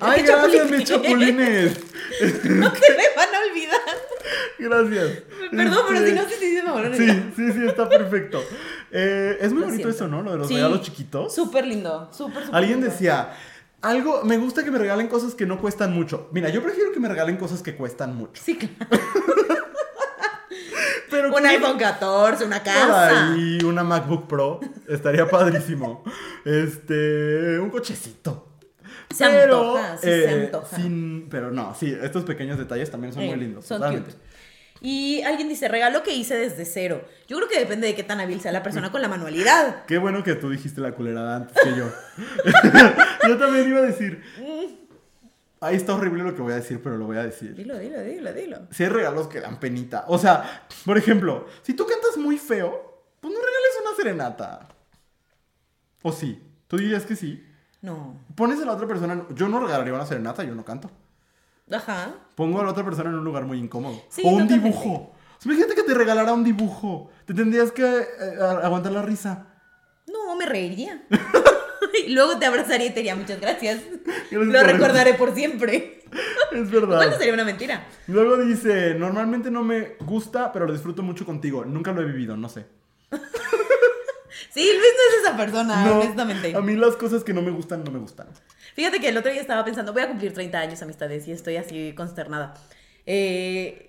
[0.00, 1.72] Ay, ¡Qué gracias, mis chapulines!
[1.74, 1.80] chapulines.
[2.44, 3.80] No te me van a olvidar.
[4.60, 5.22] Gracias.
[5.50, 6.94] Perdón, pero Este, si no se te dice mamón.
[6.96, 8.40] Sí, sí, sí, está perfecto.
[8.92, 10.04] Eh, es muy Lo bonito siento.
[10.04, 10.22] eso, ¿no?
[10.22, 10.54] Lo de los Sí.
[10.54, 11.34] regalos chiquitos.
[11.34, 12.08] Súper lindo.
[12.12, 12.92] Súper, súper Alguien lindo.
[12.92, 13.32] decía,
[13.82, 16.28] algo, me gusta que me regalen cosas que no cuestan mucho.
[16.32, 18.42] Mira, yo prefiero que me regalen cosas que cuestan mucho.
[18.44, 18.74] Sí, claro.
[21.10, 23.32] Pero Un iPhone 14, una casa.
[23.32, 26.04] ahí, una MacBook Pro, estaría padrísimo.
[26.44, 28.46] Este, un cochecito.
[29.14, 30.76] Se antoja, sí se eh, antoja.
[30.76, 33.64] sin- pero no, sí, estos pequeños detalles también son muy lindos.
[33.66, 34.14] son cute.
[34.80, 37.04] Y alguien dice, regalo que hice desde cero.
[37.28, 39.84] Yo creo que depende de qué tan hábil sea la persona con la manualidad.
[39.84, 41.90] Qué bueno que tú dijiste la culerada antes que yo.
[43.28, 44.22] yo también iba a decir.
[45.60, 47.54] Ahí está horrible lo que voy a decir, pero lo voy a decir.
[47.54, 48.58] Dilo, dilo, dilo, dilo.
[48.70, 50.06] Si hay regalos que dan penita.
[50.08, 54.68] O sea, por ejemplo, si tú cantas muy feo, pues no regales una serenata.
[56.02, 56.42] ¿O sí?
[56.66, 57.46] ¿Tú dirías que sí?
[57.82, 58.18] No.
[58.34, 59.26] Pones a la otra persona.
[59.34, 60.90] Yo no regalaría una serenata, yo no canto.
[61.72, 62.14] Ajá.
[62.34, 64.00] Pongo a la otra persona en un lugar muy incómodo.
[64.08, 64.68] Sí, o un totalmente.
[64.68, 65.12] dibujo.
[65.44, 67.10] Imagínate que te regalara un dibujo.
[67.26, 68.04] Te tendrías que eh,
[68.62, 69.46] aguantar la risa.
[70.06, 71.02] No, me reiría.
[72.06, 73.80] y luego te abrazaría y te diría muchas gracias.
[74.30, 75.96] Gracias Lo por- recordaré por siempre.
[76.52, 77.16] Es verdad.
[77.16, 77.86] sería una mentira.
[78.08, 81.64] Luego dice, normalmente no me gusta, pero lo disfruto mucho contigo.
[81.64, 82.66] Nunca lo he vivido, no sé.
[84.52, 86.54] Sí, Luis no es esa persona, No, honestamente.
[86.56, 88.26] A mí las cosas que no me gustan, no me gustan.
[88.74, 91.56] Fíjate que el otro día estaba pensando, voy a cumplir 30 años, amistades, y estoy
[91.56, 92.54] así consternada.
[93.06, 93.86] Eh,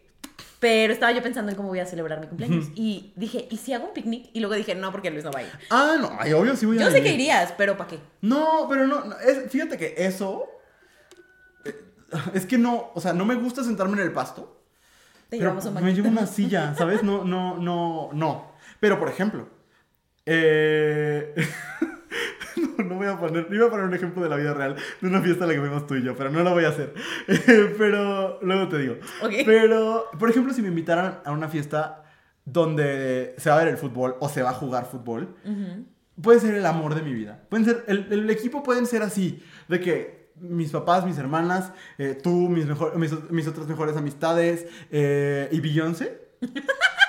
[0.60, 2.68] pero estaba yo pensando en cómo voy a celebrar mi cumpleaños.
[2.76, 4.30] Y dije, ¿y si hago un picnic?
[4.34, 5.50] Y luego dije, no, porque Luis no va a ir.
[5.72, 7.04] Ah, no, ay, obvio sí voy a Yo sé ir.
[7.06, 8.00] que irías, pero ¿para qué?
[8.22, 10.46] No, pero no, no, es- fíjate que eso...
[11.66, 11.76] eh,
[12.36, 14.62] Es que no, o sea, no me gusta sentarme en el pasto.
[15.30, 17.02] Te Pero llevamos un me llevo una silla, ¿sabes?
[17.02, 18.52] No, no, no, no.
[18.80, 19.48] Pero, por ejemplo,
[20.26, 21.34] eh...
[22.78, 25.08] no, no voy a poner, iba a poner un ejemplo de la vida real, de
[25.08, 26.94] una fiesta a la que fuimos tú y yo, pero no lo voy a hacer.
[27.78, 28.96] pero luego te digo.
[29.22, 29.34] Ok.
[29.46, 32.04] Pero, por ejemplo, si me invitaran a una fiesta
[32.46, 35.86] donde se va a ver el fútbol o se va a jugar fútbol, Ujú.
[36.22, 37.44] puede ser el amor de mi vida.
[37.50, 42.18] Pueden ser, el, el equipo pueden ser así, de que mis papás, mis hermanas, eh,
[42.22, 46.30] tú, mis, mejor, mis, mis otras mejores amistades eh, y Beyoncé.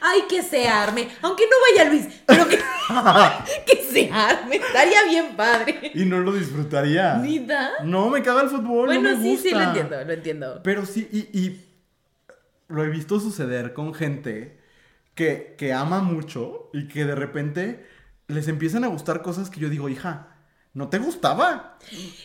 [0.00, 1.08] Ay, que se arme.
[1.22, 2.56] Aunque no vaya Luis, pero que,
[3.66, 4.56] que se arme.
[4.56, 5.92] Estaría bien padre.
[5.94, 7.16] Y no lo disfrutaría.
[7.16, 7.70] ¿Nita?
[7.84, 8.86] No, me caga el fútbol.
[8.86, 10.60] Bueno, no me sí, sí, lo entiendo, lo entiendo.
[10.62, 11.64] Pero sí, y, y
[12.68, 14.58] lo he visto suceder con gente
[15.14, 17.86] que, que ama mucho y que de repente
[18.26, 20.33] les empiezan a gustar cosas que yo digo, hija,
[20.74, 21.78] ¿no te gustaba?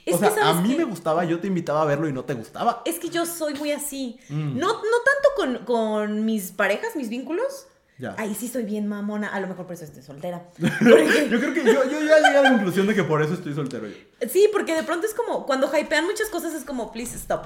[0.05, 2.13] Es o sea, que, a ¿sabes mí me gustaba, yo te invitaba a verlo y
[2.13, 2.81] no te gustaba.
[2.85, 4.19] Es que yo soy muy así.
[4.29, 4.57] Mm.
[4.57, 7.67] No, no tanto con, con mis parejas, mis vínculos.
[7.99, 8.15] Ya.
[8.17, 9.27] Ahí sí soy bien mamona.
[9.27, 10.49] A lo mejor por eso estoy soltera.
[10.57, 13.33] Porque- Yo creo que yo, yo ya llegué a la conclusión de que por eso
[13.33, 13.95] estoy soltero yo.
[14.29, 17.43] sí, porque de pronto es como, cuando hypean muchas cosas es como, please stop.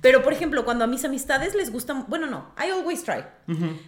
[0.00, 3.24] Pero, por ejemplo, cuando a mis amistades les gustan, bueno, no, I always try.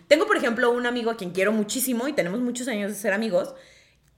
[0.09, 3.13] Tengo, por ejemplo, un amigo a quien quiero muchísimo y tenemos muchos años de ser
[3.13, 3.55] amigos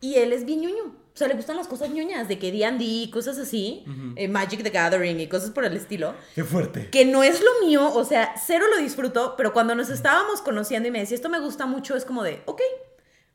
[0.01, 0.97] y él es bien ñoño.
[1.21, 3.85] O sea, le gustan las cosas ñoñas, de que D&D, cosas así,
[4.17, 6.15] eh, Magic the Gathering y cosas por el estilo.
[6.35, 6.89] Qué fuerte.
[6.89, 10.89] que no es lo mío, o sea, cero lo disfruto, pero cuando nos estábamos conociendo
[10.89, 12.63] y me decía, esto me gusta mucho, es como de, ok,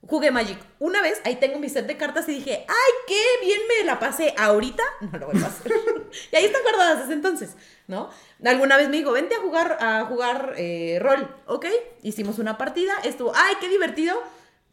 [0.02, 0.58] jugué Magic.
[0.80, 4.00] Una vez, ahí tengo mi set de cartas y dije, ay, qué bien me la
[4.00, 5.72] pasé ahorita, no lo voy a hacer.
[6.32, 7.56] y ahí están guardadas desde entonces,
[7.86, 8.10] ¿no?
[8.44, 11.68] Alguna vez me dijo, vente a jugar, a jugar eh, rol, ok,
[12.02, 14.16] hicimos una partida, estuvo, ay, qué divertido,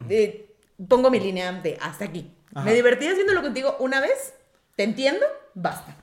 [0.09, 0.49] Eh,
[0.89, 2.31] pongo mi línea de hasta aquí.
[2.55, 2.65] Ajá.
[2.65, 4.35] Me divertí haciéndolo contigo una vez,
[4.77, 5.25] te entiendo,
[5.55, 5.97] basta.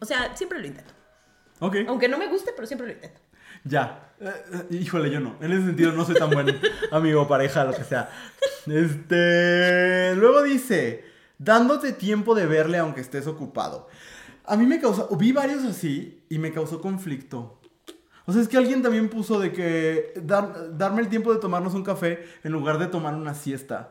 [0.00, 0.92] O sea, siempre lo intento.
[1.60, 1.76] Ok.
[1.88, 3.20] Aunque no me guste, pero siempre lo intento.
[3.64, 4.12] Ya.
[4.20, 4.30] Eh,
[4.70, 5.36] eh, híjole, yo no.
[5.40, 6.60] En ese sentido no soy tan buen
[6.92, 8.10] amigo, pareja, lo que sea.
[8.66, 10.14] Este.
[10.16, 11.04] Luego dice:
[11.38, 13.88] dándote tiempo de verle aunque estés ocupado.
[14.44, 15.08] A mí me causó.
[15.16, 17.60] Vi varios así y me causó conflicto.
[18.26, 21.74] O sea, es que alguien también puso de que dar- darme el tiempo de tomarnos
[21.74, 23.90] un café en lugar de tomar una siesta.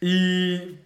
[0.00, 0.78] Y.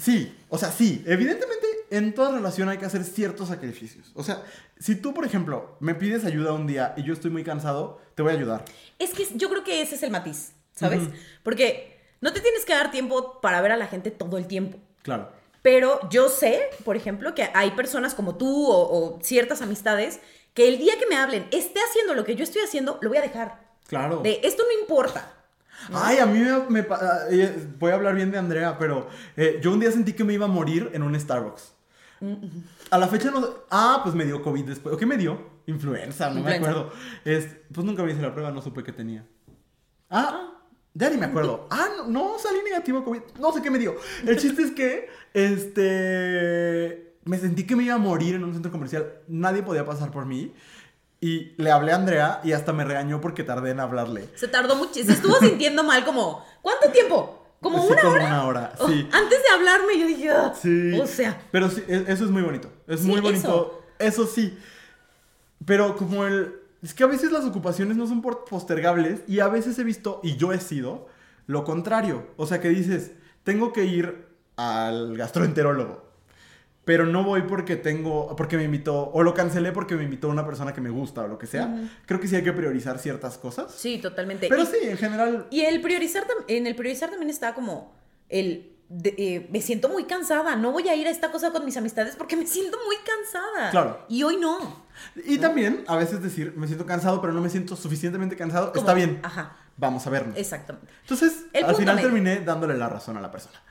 [0.00, 1.04] Sí, o sea, sí.
[1.06, 4.10] Evidentemente, en toda relación hay que hacer ciertos sacrificios.
[4.14, 4.42] O sea,
[4.78, 8.22] si tú, por ejemplo, me pides ayuda un día y yo estoy muy cansado, te
[8.22, 8.64] voy a ayudar.
[8.98, 11.02] Es que yo creo que ese es el matiz, ¿sabes?
[11.42, 14.78] Porque No te tienes que dar tiempo para ver a la gente todo el tiempo.
[15.02, 15.32] Claro.
[15.62, 20.20] Pero yo sé, por ejemplo, que hay personas como tú o, o ciertas amistades
[20.52, 23.18] que el día que me hablen, esté haciendo lo que yo estoy haciendo, lo voy
[23.18, 23.70] a dejar.
[23.86, 24.18] Claro.
[24.18, 25.32] De esto no importa.
[25.92, 29.72] Ay, a mí me, ah, eh, voy a hablar bien de Andrea, pero eh, yo
[29.72, 31.74] un día sentí que me iba a morir en un Starbucks.
[32.90, 33.46] A la fecha no.
[33.70, 34.94] Ah, pues me dio COVID después.
[34.94, 35.40] ¿O qué me dio?
[35.66, 36.92] Influenza, no me acuerdo.
[37.24, 39.26] Es, pues nunca me hice la prueba, no supe qué tenía.
[40.10, 40.52] Ah,
[40.92, 41.66] ya ni me acuerdo.
[41.70, 43.20] Ah, no, no salí negativo a COVID.
[43.38, 43.96] No sé qué me dio.
[44.26, 47.16] El chiste es que, este.
[47.24, 49.12] Me sentí que me iba a morir en un centro comercial.
[49.28, 50.52] Nadie podía pasar por mí.
[51.20, 54.28] Y le hablé a Andrea y hasta me regañó porque tardé en hablarle.
[54.36, 54.94] Se tardó mucho.
[54.94, 57.36] Se estuvo sintiendo mal como, ¿cuánto tiempo?
[57.60, 58.24] ¿Como Sí, una como hora?
[58.26, 59.06] una hora, Oh, sí.
[59.12, 60.54] antes de hablarme yo dije, "Ah".
[60.58, 60.98] Sí.
[60.98, 62.72] o sea, Pero sí, e- eso es muy bonito.
[62.86, 63.82] Es Sí, muy bonito.
[63.98, 64.26] Eso.
[64.26, 64.58] sí.
[65.66, 66.54] Pero como el.
[66.82, 70.36] Es que a veces las ocupaciones no son postergables y a veces he visto, y
[70.38, 71.08] yo he sido,
[71.46, 72.28] lo contrario.
[72.38, 73.10] O sea que dices,
[73.44, 76.09] tengo que ir al gastroenterólogo.
[76.90, 80.44] Pero no voy porque tengo, porque me invitó, o lo cancelé porque me invitó una
[80.44, 81.72] persona que me gusta o lo que sea.
[82.04, 83.72] Creo que sí hay que priorizar ciertas cosas.
[83.72, 84.48] sí, totalmente.
[84.48, 87.94] Pero Y- sí, en general, Y el priorizar, en el priorizar también está como
[88.28, 91.64] el, de- eh, me siento muy cansada, no voy a ir a esta cosa con
[91.64, 93.70] mis amistades porque me siento muy cansada.
[93.70, 94.04] Claro.
[94.08, 94.84] Y hoy no.
[95.24, 98.80] Y también, a veces decir, me siento cansado, pero no me siento suficientemente cansado, Como-
[98.80, 99.20] está bien.
[99.22, 100.36] Ajá, Vamos a vernos.
[100.36, 100.92] exactamente.
[101.02, 102.08] Entonces, El al final medio.
[102.08, 103.62] terminé dándole la razón a la persona.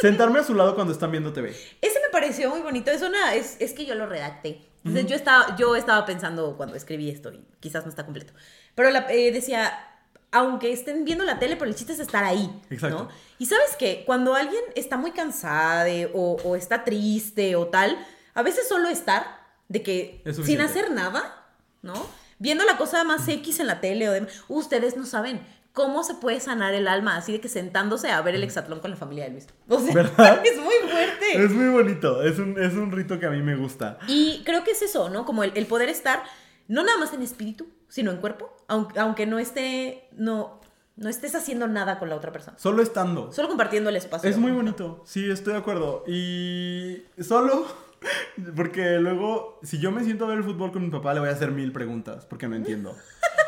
[0.00, 1.50] Sentarme a su lado cuando están viendo TV.
[1.80, 2.90] Ese me pareció muy bonito.
[2.90, 4.62] Es una, es, es que yo lo redacté.
[4.84, 8.32] Entonces, yo, estaba, yo estaba pensando cuando escribí esto, y quizás no está completo.
[8.74, 9.72] Pero la- eh, decía,
[10.30, 12.48] aunque estén viendo la tele, pero el chiste es estar ahí.
[12.70, 12.96] Exacto.
[13.04, 13.08] ¿no?
[13.38, 17.98] Y sabes qué, cuando alguien está muy cansada de- o, o está triste o tal,
[18.34, 21.46] a veces solo estar, de que Es sin hacer nada,
[21.82, 21.94] ¿no?
[22.38, 24.32] Viendo la cosa más X en la tele o demás.
[24.48, 25.40] Ustedes no saben
[25.72, 28.90] cómo se puede sanar el alma así de que sentándose a ver el hexatlón con
[28.90, 29.46] la familia de Luis.
[29.68, 30.42] O sea, ¿Verdad?
[30.44, 31.44] es muy fuerte.
[31.44, 32.22] Es muy bonito.
[32.22, 33.98] Es un, es un rito que a mí me gusta.
[34.08, 35.24] Y creo que es eso, ¿no?
[35.24, 36.22] Como el, el poder estar,
[36.66, 40.60] no nada más en espíritu, sino en cuerpo, aunque, aunque no esté, no,
[40.96, 42.58] no estés haciendo nada con la otra persona.
[42.58, 43.32] Solo estando.
[43.32, 44.28] Solo compartiendo el espacio.
[44.28, 45.02] Es muy bonito.
[45.06, 46.04] Sí, estoy de acuerdo.
[46.06, 47.66] Y solo.
[48.56, 51.28] Porque luego, si yo me siento a ver el fútbol con mi papá, le voy
[51.28, 52.26] a hacer mil preguntas.
[52.26, 52.96] Porque no entiendo.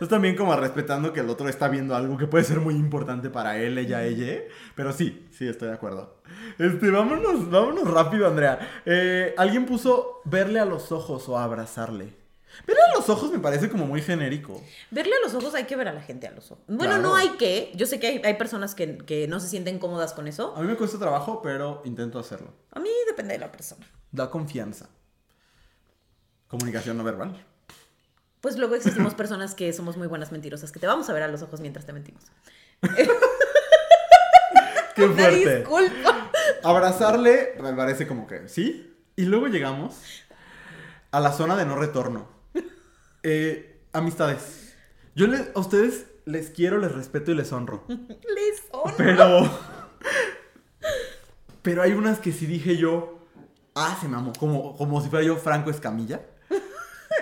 [0.00, 3.30] Entonces también como respetando que el otro está viendo algo que puede ser muy importante
[3.30, 4.42] para él, ella, ella.
[4.76, 6.22] Pero sí, sí, estoy de acuerdo.
[6.56, 8.60] Este, vámonos, vámonos rápido, Andrea.
[8.86, 12.16] Eh, alguien puso verle a los ojos o abrazarle.
[12.64, 14.62] Verle a los ojos me parece como muy genérico.
[14.92, 16.64] Verle a los ojos hay que ver a la gente a los ojos.
[16.68, 17.02] Bueno, Claro.
[17.02, 17.72] no hay que.
[17.74, 20.54] Yo sé que hay, hay personas que, que no se sienten cómodas con eso.
[20.56, 22.52] A mí me cuesta trabajo, pero intento hacerlo.
[22.70, 23.84] A mí depende de la persona.
[24.12, 24.88] Da confianza.
[26.46, 27.44] Comunicación no verbal.
[28.40, 31.28] Pues luego existimos personas que somos muy buenas mentirosas, que te vamos a ver a
[31.28, 32.22] los ojos mientras te mentimos.
[34.94, 35.58] Qué fuerte.
[35.58, 36.30] disculpa.
[36.62, 38.96] Abrazarle me parece como que sí.
[39.16, 40.00] Y luego llegamos
[41.10, 42.28] a la zona de no retorno.
[43.22, 44.76] Eh, amistades.
[45.14, 47.84] Yo le- a ustedes les quiero, les respeto y les honro.
[47.88, 48.94] Les honro.
[48.96, 49.50] Pero.
[51.62, 53.18] Pero hay unas que sí dije yo.
[53.74, 54.32] Ah, se mamó.
[54.38, 56.20] Como, como si fuera yo Franco Escamilla.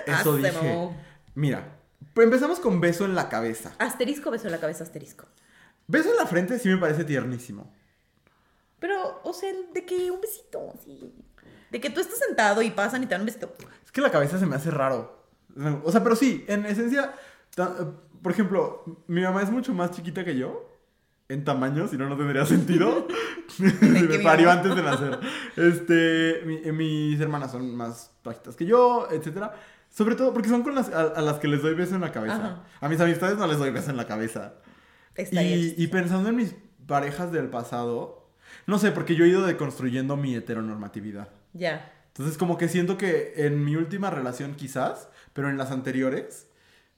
[0.09, 0.51] Ah, Eso se dije.
[0.53, 0.95] mamó.
[1.37, 1.77] Mira,
[2.15, 3.71] empezamos con beso en la cabeza.
[3.77, 5.27] Asterisco, beso en la cabeza, asterisco.
[5.85, 7.71] Beso en la frente sí me parece tiernísimo.
[8.79, 11.13] Pero, o sea, de que un besito, sí.
[11.69, 13.53] De que tú estás sentado y pasan y te dan un besito.
[13.85, 15.27] Es que la cabeza se me hace raro.
[15.83, 17.13] O sea, pero sí, en esencia,
[18.23, 20.73] por ejemplo, mi mamá es mucho más chiquita que yo.
[21.29, 23.07] En tamaño, si no, no tendría sentido.
[23.59, 25.19] me parió antes de nacer.
[25.55, 29.53] Este, mi- mis hermanas son más bajitas que yo, etcétera.
[29.97, 32.11] Sobre todo porque son con las, a, a las que les doy beso en la
[32.11, 32.35] cabeza.
[32.35, 32.63] Ajá.
[32.81, 34.53] A mis amistades no les doy beso en la cabeza.
[35.15, 36.53] Estaría Y, pensando en mis
[36.85, 38.29] parejas del pasado,
[38.67, 41.29] no sé, porque yo he ido deconstruyendo mi heteronormatividad.
[41.53, 41.91] Ya.
[42.09, 46.47] Entonces, como que siento que en mi última relación quizás, pero en las anteriores,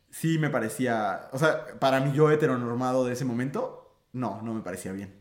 [0.09, 4.59] sí me parecía, o sea, para mi yo heteronormado de ese momento, no, no me
[4.59, 5.15] parecía bien.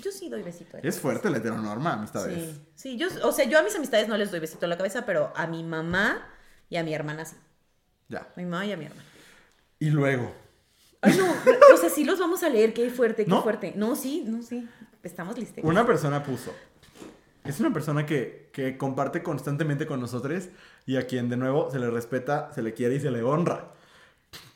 [0.00, 0.76] Yo sí doy besito.
[0.76, 0.82] ¿eh?
[0.84, 2.38] Es fuerte la heteronorma, amistades.
[2.38, 4.76] Sí, sí, yo, o sea, yo a mis amistades no les doy besito en la
[4.76, 6.28] cabeza, pero a mi mamá
[6.72, 7.36] y a mi hermana sí.
[8.08, 8.20] Ya.
[8.20, 9.04] A mi mamá y a mi hermana.
[9.78, 10.32] Y luego,
[11.02, 11.30] Ay, no,
[11.74, 13.42] o sea, sí los vamos a leer, qué fuerte, qué ¿No?
[13.42, 13.74] fuerte.
[13.76, 14.66] No, sí, no, sí.
[15.02, 15.62] Estamos listos.
[15.64, 16.54] una persona puso,
[17.44, 20.48] es una persona que, que comparte constantemente con nosotros
[20.86, 23.72] y a quien de nuevo se le respeta, se le quiere y se le honra.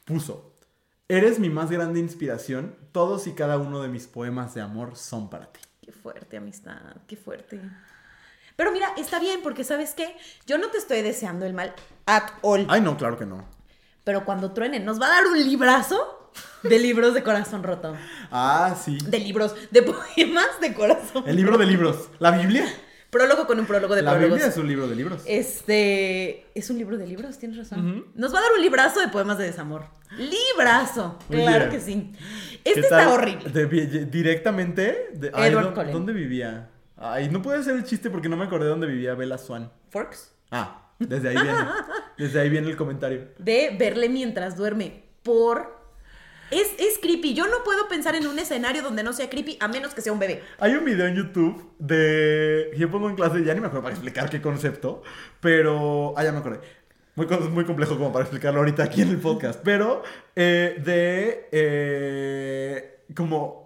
[0.07, 0.55] Puso,
[1.09, 5.29] eres mi más grande inspiración, todos y cada uno de mis poemas de amor son
[5.29, 5.61] para ti.
[5.83, 7.61] Qué fuerte, amistad, qué fuerte.
[8.57, 10.16] Pero mira, está bien, porque ¿sabes qué?
[10.46, 11.74] Yo no te estoy deseando el mal
[12.07, 12.66] at all.
[12.68, 13.46] Ay, no, claro que no.
[14.04, 16.30] Pero cuando truenen, nos va a dar un librazo
[16.62, 17.94] de libros de corazón roto.
[18.30, 18.98] Ah, sí.
[19.07, 21.24] De libros, de poemas de corazón.
[21.26, 22.09] El libro de libros.
[22.18, 22.66] ¿La Biblia?
[23.11, 24.36] Prólogo con un prólogo de La prólogos.
[24.36, 25.22] Biblia es un libro de libros.
[25.26, 28.07] Este es un libro de libros, tienes razón.
[28.14, 29.84] Nos va a dar un librazo de poemas de desamor.
[30.18, 31.70] Librazo, Muy claro bien.
[31.70, 32.12] que sí.
[32.64, 33.50] ¿Qué Este está horrible.
[33.50, 35.09] De- directamente.
[35.14, 35.92] De, ay, Edward ¿dó- Cullen.
[35.92, 36.70] ¿Dónde vivía?
[36.97, 39.70] Ay, no puede ser el chiste porque no me acordé dónde vivía Bella Swan.
[39.90, 40.32] Forks.
[40.51, 41.59] Ah, desde ahí viene.
[42.18, 43.28] desde ahí viene el comentario.
[43.38, 45.05] De verle mientras duerme.
[45.22, 45.76] Por.
[46.51, 47.34] Es, es creepy.
[47.34, 50.12] Yo no puedo pensar en un escenario donde no sea creepy a menos que sea
[50.12, 50.42] un bebé.
[50.59, 52.70] Hay un video en YouTube de.
[52.78, 55.03] Yo pongo en clase, ya ni me acuerdo para explicar qué concepto,
[55.40, 56.14] pero.
[56.16, 56.61] Ah, ya me acordé.
[57.16, 60.03] Muy, muy complejo como para explicarlo ahorita aquí en el podcast, pero
[60.36, 61.49] eh, de.
[61.51, 63.66] eh, como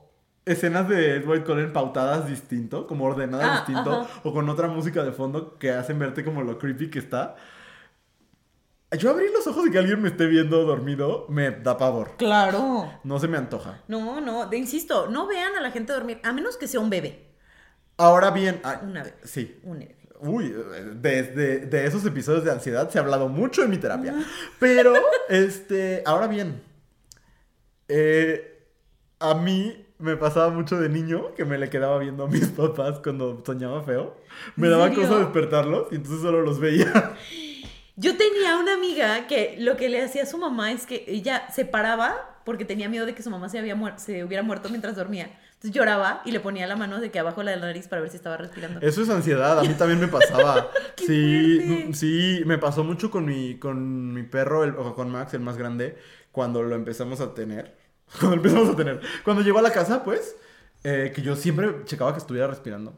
[0.52, 4.20] escenas de Edward Cullen pautadas distinto, como ordenadas Ah, distinto, ajá.
[4.24, 7.36] o con otra música de fondo que hacen verte como lo creepy que está.
[8.98, 12.16] Yo abrir los ojos y que alguien me esté viendo dormido me da pavor.
[12.18, 12.90] Claro.
[13.04, 13.82] No se me antoja.
[13.86, 16.90] No, no, de, insisto, no vean a la gente dormir, a menos que sea un
[16.90, 17.26] bebé.
[17.96, 19.14] Ahora bien, ah, Una vez.
[19.24, 19.96] sí, Un bebé.
[20.22, 20.54] Uy,
[20.96, 24.14] desde de esos episodios de ansiedad se ha hablado mucho en mi terapia.
[24.58, 24.92] Pero,
[25.30, 26.60] este, ahora bien,
[27.88, 28.66] eh,
[29.18, 33.00] a mí me pasaba mucho de niño que me le quedaba viendo a mis papás
[33.00, 34.16] cuando soñaba feo.
[34.56, 35.02] Me ¿En daba serio?
[35.08, 37.14] cosa despertarlos y entonces solo los veía.
[37.96, 41.50] Yo tenía una amiga que lo que le hacía a su mamá es que ella
[41.50, 44.96] se paraba porque tenía miedo de que su mamá se, había se hubiera muerto mientras
[44.96, 45.38] dormía.
[45.54, 48.10] Entonces lloraba y le ponía la mano de que abajo de la nariz para ver
[48.10, 48.80] si estaba respirando.
[48.80, 50.70] Eso es ansiedad, a mí también me pasaba.
[50.96, 51.88] ¡Qué sí, fuerte!
[51.90, 55.40] mm, sí, me pasó mucho con mi, con mi perro, el, o con Max, el
[55.40, 55.98] más grande,
[56.32, 57.76] cuando lo empezamos a tener.
[58.18, 59.00] Cuando empezamos a tener.
[59.24, 60.36] Cuando llegó a la casa, pues,
[60.84, 62.94] eh, que yo siempre checaba que estuviera respirando.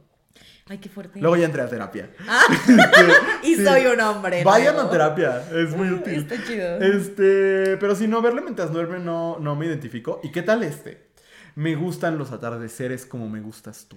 [0.69, 1.21] Ay, qué fuerte.
[1.21, 2.11] Luego ya entré a terapia.
[2.29, 2.45] Ah,
[3.43, 3.65] y Sí.
[3.65, 4.45] soy un hombre.
[4.45, 6.15] Vayan a terapia, es muy Ah, útil.
[6.15, 6.77] Está chido.
[6.81, 10.21] Este, pero si no, verle mientras duerme no, no me identifico.
[10.23, 11.11] ¿Y qué tal este?
[11.57, 13.97] Me gustan los atardeceres como me gustas tú.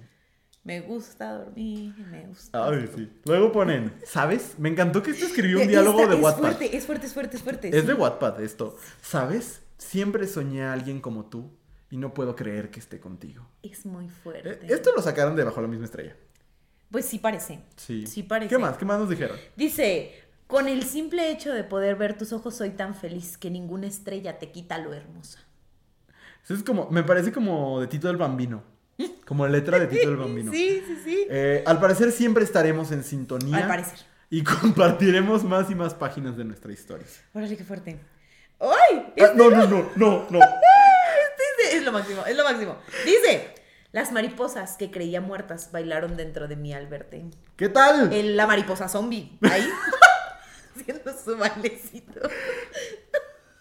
[0.64, 2.66] Me gusta dormir, me gusta.
[2.68, 3.08] Ay, sí.
[3.24, 4.56] Luego ponen, ¿sabes?
[4.58, 6.42] Me encantó que este escribió un diálogo esta- de es Wattpad.
[6.42, 7.68] Fuerte, es fuerte, es fuerte, es fuerte.
[7.68, 7.86] Es sí.
[7.86, 8.76] de Wattpad esto.
[9.00, 9.62] ¿Sabes?
[9.78, 11.50] Siempre soñé a alguien como tú
[11.90, 13.46] y no puedo creer que esté contigo.
[13.62, 14.60] Es muy Eh, fuerte.
[14.72, 16.16] Esto lo sacaron de Bajo la misma estrella.
[16.90, 17.60] Pues sí parece.
[17.76, 18.06] Sí.
[18.06, 18.48] Sí parece.
[18.48, 18.76] ¿Qué más?
[18.76, 19.36] ¿Qué más nos dijeron?
[19.56, 20.12] Dice,
[20.46, 24.38] con el simple hecho de poder ver tus ojos soy tan feliz que ninguna estrella
[24.38, 25.40] te quita lo hermosa.
[26.44, 28.62] Eso es como, me parece como de Tito del Bambino.
[29.26, 30.52] Como letra de Tito del Bambino.
[30.54, 31.26] Sí, sí, sí.
[31.28, 33.56] Eh, al parecer siempre estaremos en sintonía.
[33.58, 33.98] Al parecer.
[34.30, 37.06] Y compartiremos más y más páginas de nuestra historia.
[37.34, 37.98] Órale, qué fuerte.
[38.60, 39.05] ¡Ay!
[39.20, 40.38] Ah, no, no, no, no, no.
[40.40, 42.76] Este es lo máximo, es lo máximo.
[43.04, 43.54] Dice,
[43.92, 47.24] las mariposas que creía muertas bailaron dentro de mí al verte.
[47.56, 48.12] ¿Qué tal?
[48.12, 49.68] El- la mariposa zombie, ahí,
[50.76, 52.20] haciendo su bailecito.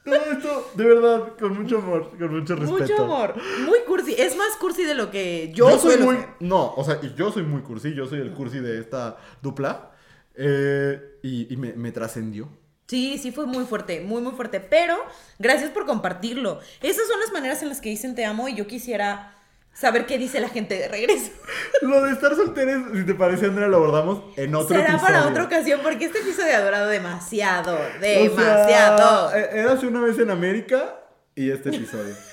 [0.03, 2.79] Todo esto, de verdad, con mucho amor, con mucho respeto.
[2.79, 3.35] Mucho amor.
[3.65, 4.13] Muy cursi.
[4.15, 6.17] Es más cursi de lo que yo, Yo, soy muy.
[6.41, 7.95] No, o sea, y yo soy muy cursi.
[7.95, 9.91] Yo soy el cursi de esta dupla.
[10.35, 12.49] eh, y y me, me trascendió.
[12.87, 14.59] Sí, sí fue muy fuerte, muy, muy fuerte.
[14.59, 14.95] Pero
[15.39, 16.59] gracias por compartirlo.
[16.81, 19.31] Esas son las maneras en las que dicen te amo y yo quisiera
[19.73, 21.31] saber qué dice la gente de regreso.
[21.81, 25.05] Lo de estar solteros, si te parece, Andrea, lo abordamos en otro Será episodio.
[25.05, 29.33] para otra ocasión porque este episodio ha durado demasiado, O sea, demasiado.
[29.33, 30.95] érase una vez en América
[31.35, 32.15] y este episodio.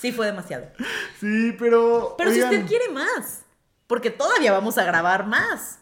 [0.00, 0.66] Sí, fue demasiado.
[1.18, 2.14] Sí, pero.
[2.16, 3.42] Pero si usted quiere más,
[3.88, 5.80] porque todavía vamos a grabar más,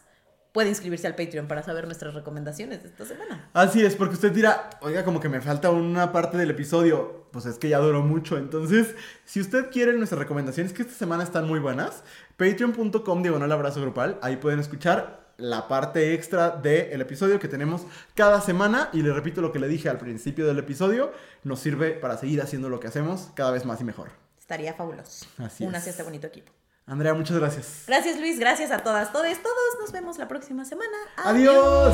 [0.57, 3.47] puede inscribirse al Patreon para saber nuestras recomendaciones de esta semana.
[3.53, 7.27] Así es, porque usted dirá, oiga, como que me falta una parte del episodio.
[7.29, 8.39] Pues es que ya duró mucho.
[8.39, 12.01] Entonces, si usted quiere nuestras recomendaciones, que esta semana están muy buenas,
[12.37, 14.17] patreon.com diagonal abrazo grupal.
[14.23, 17.83] Ahí pueden escuchar la parte extra del episodio que tenemos
[18.15, 18.89] cada semana.
[18.93, 22.41] Y le repito lo que le dije al principio del episodio: nos sirve para seguir
[22.41, 24.09] haciendo lo que hacemos cada vez más y mejor.
[24.39, 25.27] Estaría fabuloso.
[25.37, 25.93] Así Únase es.
[25.93, 26.51] este bonito equipo.
[26.89, 27.83] Andrea, muchas gracias.
[27.85, 29.79] Gracias Luis, gracias a todas, todos, todos.
[29.81, 30.95] Nos vemos la próxima semana.
[31.17, 31.93] Adiós.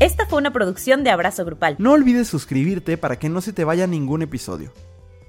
[0.00, 1.76] Esta fue una producción de Abrazo Grupal.
[1.78, 4.70] No olvides suscribirte para que no se te vaya ningún episodio.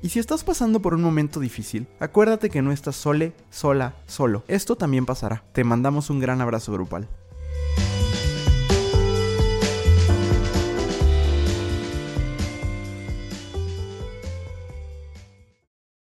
[0.01, 4.43] Y si estás pasando por un momento difícil, acuérdate que no estás sole, sola, solo.
[4.49, 5.43] Esto también pasará.
[5.53, 7.07] Te mandamos un gran abrazo grupal.